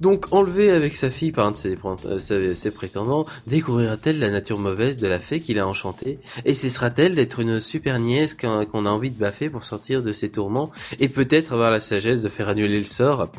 Donc 0.01 0.27
enlevée 0.33 0.71
avec 0.71 0.95
sa 0.97 1.11
fille 1.11 1.33
par 1.33 1.47
un 1.47 1.53
de 1.53 2.31
euh, 2.31 2.55
ses, 2.55 2.71
prétendants, 2.71 3.25
découvrira-t-elle 3.47 4.19
la 4.19 4.31
nature 4.31 4.59
mauvaise 4.59 4.97
de 4.99 5.07
la 5.07 5.19
fée 5.19 5.41
qui 5.41 5.55
l'a 5.55 5.67
enchantée? 5.67 6.19
Et 6.45 6.55
cessera-t-elle 6.55 7.15
d'être 7.15 7.41
une 7.41 7.61
super 7.61 7.99
nièce 7.99 8.35
qu'on 8.35 8.85
a 8.85 8.89
envie 8.89 9.11
de 9.11 9.19
baffer 9.19 9.49
pour 9.49 9.65
sortir 9.65 10.03
de 10.03 10.13
ses 10.13 10.31
tourments 10.31 10.71
et 10.99 11.09
peut-être 11.09 11.53
avoir 11.53 11.71
la 11.71 11.81
sagesse 11.81 12.23
de 12.23 12.29
faire 12.29 12.49
annuler 12.49 12.79
le 12.79 12.85
sort? 12.85 13.31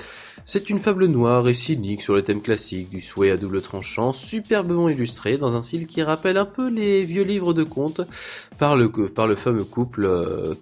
C'est 0.50 0.70
une 0.70 0.80
fable 0.80 1.08
noire 1.08 1.46
et 1.50 1.54
cynique 1.54 2.02
sur 2.02 2.16
le 2.16 2.24
thème 2.24 2.42
classique 2.42 2.90
du 2.90 3.02
souhait 3.02 3.32
à 3.32 3.38
double 3.38 3.62
tranchant, 3.62 4.14
superbement 4.14 4.88
illustré 4.88 5.38
dans 5.38 5.58
un 5.58 5.62
style 5.62 5.88
qui 5.88 6.02
rappelle 6.02 6.38
un 6.38 6.46
peu 6.46 6.70
les 6.70 7.02
vieux 7.02 7.24
livres 7.24 7.54
de 7.54 7.64
contes 7.64 8.00
par 8.58 8.78
le, 8.78 8.90
fameux 9.36 9.66
couple 9.66 10.06
euh, 10.06 10.56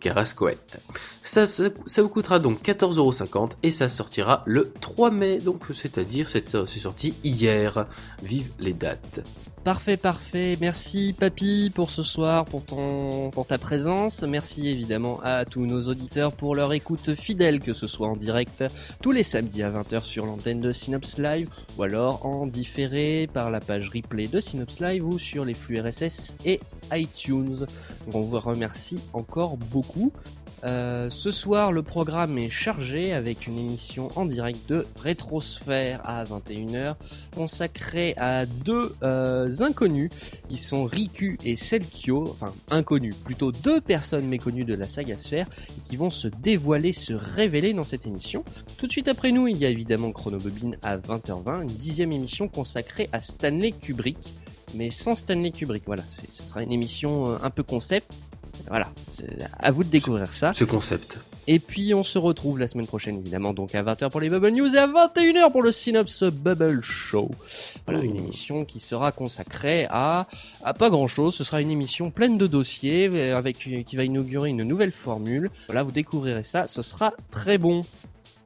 Ça, 1.21 1.45
ça, 1.45 1.69
vous 2.02 2.10
coûtera 2.10 2.39
donc 2.39 2.63
14,50€ 2.63 3.52
et 3.62 3.69
ça 3.69 3.88
sortira 3.88 4.41
le 4.48 4.74
3 4.82 5.12
mai, 5.12 5.38
donc 5.38 5.62
c'est-à-dire 5.76 6.28
c'est 6.28 6.50
sorti 6.67 7.13
hier. 7.24 7.86
Vive 8.24 8.50
les 8.60 8.74
dates. 8.74 9.21
Parfait, 9.65 9.97
parfait. 9.97 10.60
Merci 10.62 11.15
Papy 11.19 11.71
pour 11.73 11.89
ce 11.89 12.04
soir, 12.04 12.45
pour 12.45 13.47
ta 13.47 13.58
présence. 13.58 14.21
Merci 14.21 14.67
évidemment 14.67 15.19
à 15.23 15.43
tous 15.43 15.65
nos 15.65 15.88
auditeurs 15.88 16.34
pour 16.34 16.54
leur 16.54 16.71
écoute 16.71 17.15
fidèle, 17.15 17.60
que 17.60 17.73
ce 17.73 17.88
soit 17.88 18.08
en 18.08 18.15
direct 18.15 18.63
tous 19.01 19.10
les 19.10 19.23
samedis 19.23 19.63
à 19.63 19.71
20h 19.71 20.04
sur 20.04 20.28
l'antenne 20.28 20.60
de 20.60 20.71
Synops 20.71 21.17
Live, 21.17 21.49
ou 21.80 21.82
alors 21.82 22.28
en 22.28 22.45
différé 22.45 23.28
par 23.34 23.49
la 23.49 23.60
page 23.60 23.89
replay 23.89 24.28
de 24.28 24.39
Synops 24.39 24.80
Live 24.82 25.04
ou 25.04 25.17
sur 25.17 25.43
les 25.43 25.56
flux 25.56 25.82
RSS 25.82 26.36
et 26.45 26.60
iTunes. 26.93 27.65
on 28.13 28.21
vous 28.21 28.39
remercie 28.39 28.99
encore 29.13 29.58
beaucoup. 29.58 30.13
Euh, 30.65 31.10
ce 31.12 31.30
soir, 31.30 31.71
le 31.71 31.84
programme 31.84 32.39
est 32.39 32.49
chargé 32.49 33.13
avec 33.13 33.45
une 33.45 33.58
émission 33.58 34.10
en 34.15 34.25
direct 34.25 34.67
de 34.67 34.88
Rétrosphère 35.01 36.01
à 36.04 36.23
21h 36.23 36.95
consacrée 37.36 38.15
à 38.17 38.45
deux 38.47 38.95
euh, 39.04 39.51
inconnus 39.60 40.10
qui 40.49 40.58
sont 40.58 40.86
Riku 40.86 41.38
et 41.45 41.56
Selkio, 41.56 42.23
enfin 42.23 42.54
inconnus, 42.71 43.15
plutôt 43.15 43.51
deux 43.51 43.80
personnes 43.80 44.28
méconnues 44.28 44.63
de 44.63 44.73
la 44.73 44.88
saga 44.88 45.17
Sphère 45.17 45.47
qui 45.84 45.97
vont 45.97 46.10
se 46.10 46.28
dévoiler, 46.28 46.93
se 46.93 47.13
révéler 47.13 47.73
dans 47.73 47.84
cette 47.84 48.08
émission. 48.08 48.43
Tout 48.78 48.88
de 48.88 48.91
suite 48.91 49.08
après 49.08 49.32
nous, 49.32 49.47
il 49.47 49.58
y 49.58 49.65
a 49.65 49.69
évidemment 49.69 50.12
Chronobobine 50.12 50.78
à 50.82 50.97
20h20, 50.97 51.62
une 51.62 51.67
dixième 51.67 52.12
émission 52.12 52.47
consacrée 52.47 53.08
à 53.12 53.21
Stanley 53.21 53.71
Kubrick 53.71 54.17
mais 54.75 54.89
sans 54.89 55.15
Stanley 55.15 55.51
Kubrick. 55.51 55.84
Voilà, 55.86 56.04
ce 56.10 56.43
sera 56.43 56.62
une 56.62 56.71
émission 56.71 57.30
euh, 57.30 57.38
un 57.41 57.49
peu 57.49 57.63
concept 57.63 58.13
voilà, 58.67 58.89
à 59.60 59.71
vous 59.71 59.84
de 59.84 59.89
découvrir 59.89 60.34
ça. 60.34 60.54
Ce 60.54 60.63
concept. 60.63 61.17
Et 61.47 61.60
puis 61.60 61.93
on 61.93 62.04
se 62.04 62.17
retrouve 62.17 62.58
la 62.58 62.67
semaine 62.67 62.88
prochaine 62.88 63.17
évidemment 63.17 63.54
donc 63.54 63.75
à 63.75 63.84
20h 63.84 64.10
pour 64.10 64.19
les 64.19 64.30
Bubble 64.30 64.49
News 64.49 64.73
et 64.75 64.80
à 64.80 64.88
21h 64.88 65.51
pour 65.51 65.62
le 65.62 65.71
Synops 65.71 66.23
Bubble 66.23 66.82
Show. 66.82 67.30
Voilà 67.86 68.04
une 68.04 68.15
émission 68.15 68.65
qui 68.65 68.80
sera 68.80 69.12
consacrée 69.12 69.86
à, 69.91 70.28
à 70.63 70.73
pas 70.73 70.89
grand 70.89 71.08
chose, 71.08 71.36
ce 71.36 71.43
sera 71.43 71.62
une 71.62 71.69
émission 71.69 72.10
pleine 72.10 72.38
de 72.38 72.47
dossiers 72.47 73.10
euh, 73.13 73.38
avec 73.38 73.58
qui 73.58 73.95
va 73.95 74.04
inaugurer 74.04 74.49
une 74.49 74.63
nouvelle 74.63 74.91
formule. 74.91 75.49
Voilà, 75.67 75.84
vous 75.84 75.91
découvrirez 75.91 76.43
ça, 76.43 76.67
ce 76.67 76.82
sera 76.82 77.13
très 77.30 77.60
bon. 77.60 77.82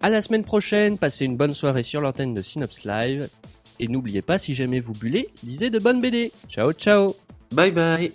À 0.02 0.10
la 0.10 0.22
semaine 0.22 0.44
prochaine, 0.44 0.98
passez 0.98 1.26
une 1.26 1.38
bonne 1.38 1.54
soirée 1.54 1.84
sur 1.84 2.02
l'antenne 2.02 2.34
de 2.34 2.42
Synops 2.42 2.84
Live 2.84 3.30
et 3.80 3.88
n'oubliez 3.88 4.22
pas 4.22 4.38
si 4.38 4.54
jamais 4.56 4.82
vous 4.82 4.94
bullez, 4.94 5.30
lisez 5.46 5.70
de 5.70 5.80
bonnes 5.80 6.02
BD. 6.02 6.34
Ciao 6.50 6.74
ciao. 6.74 7.16
Bye 7.52 7.72
bye. 7.72 8.12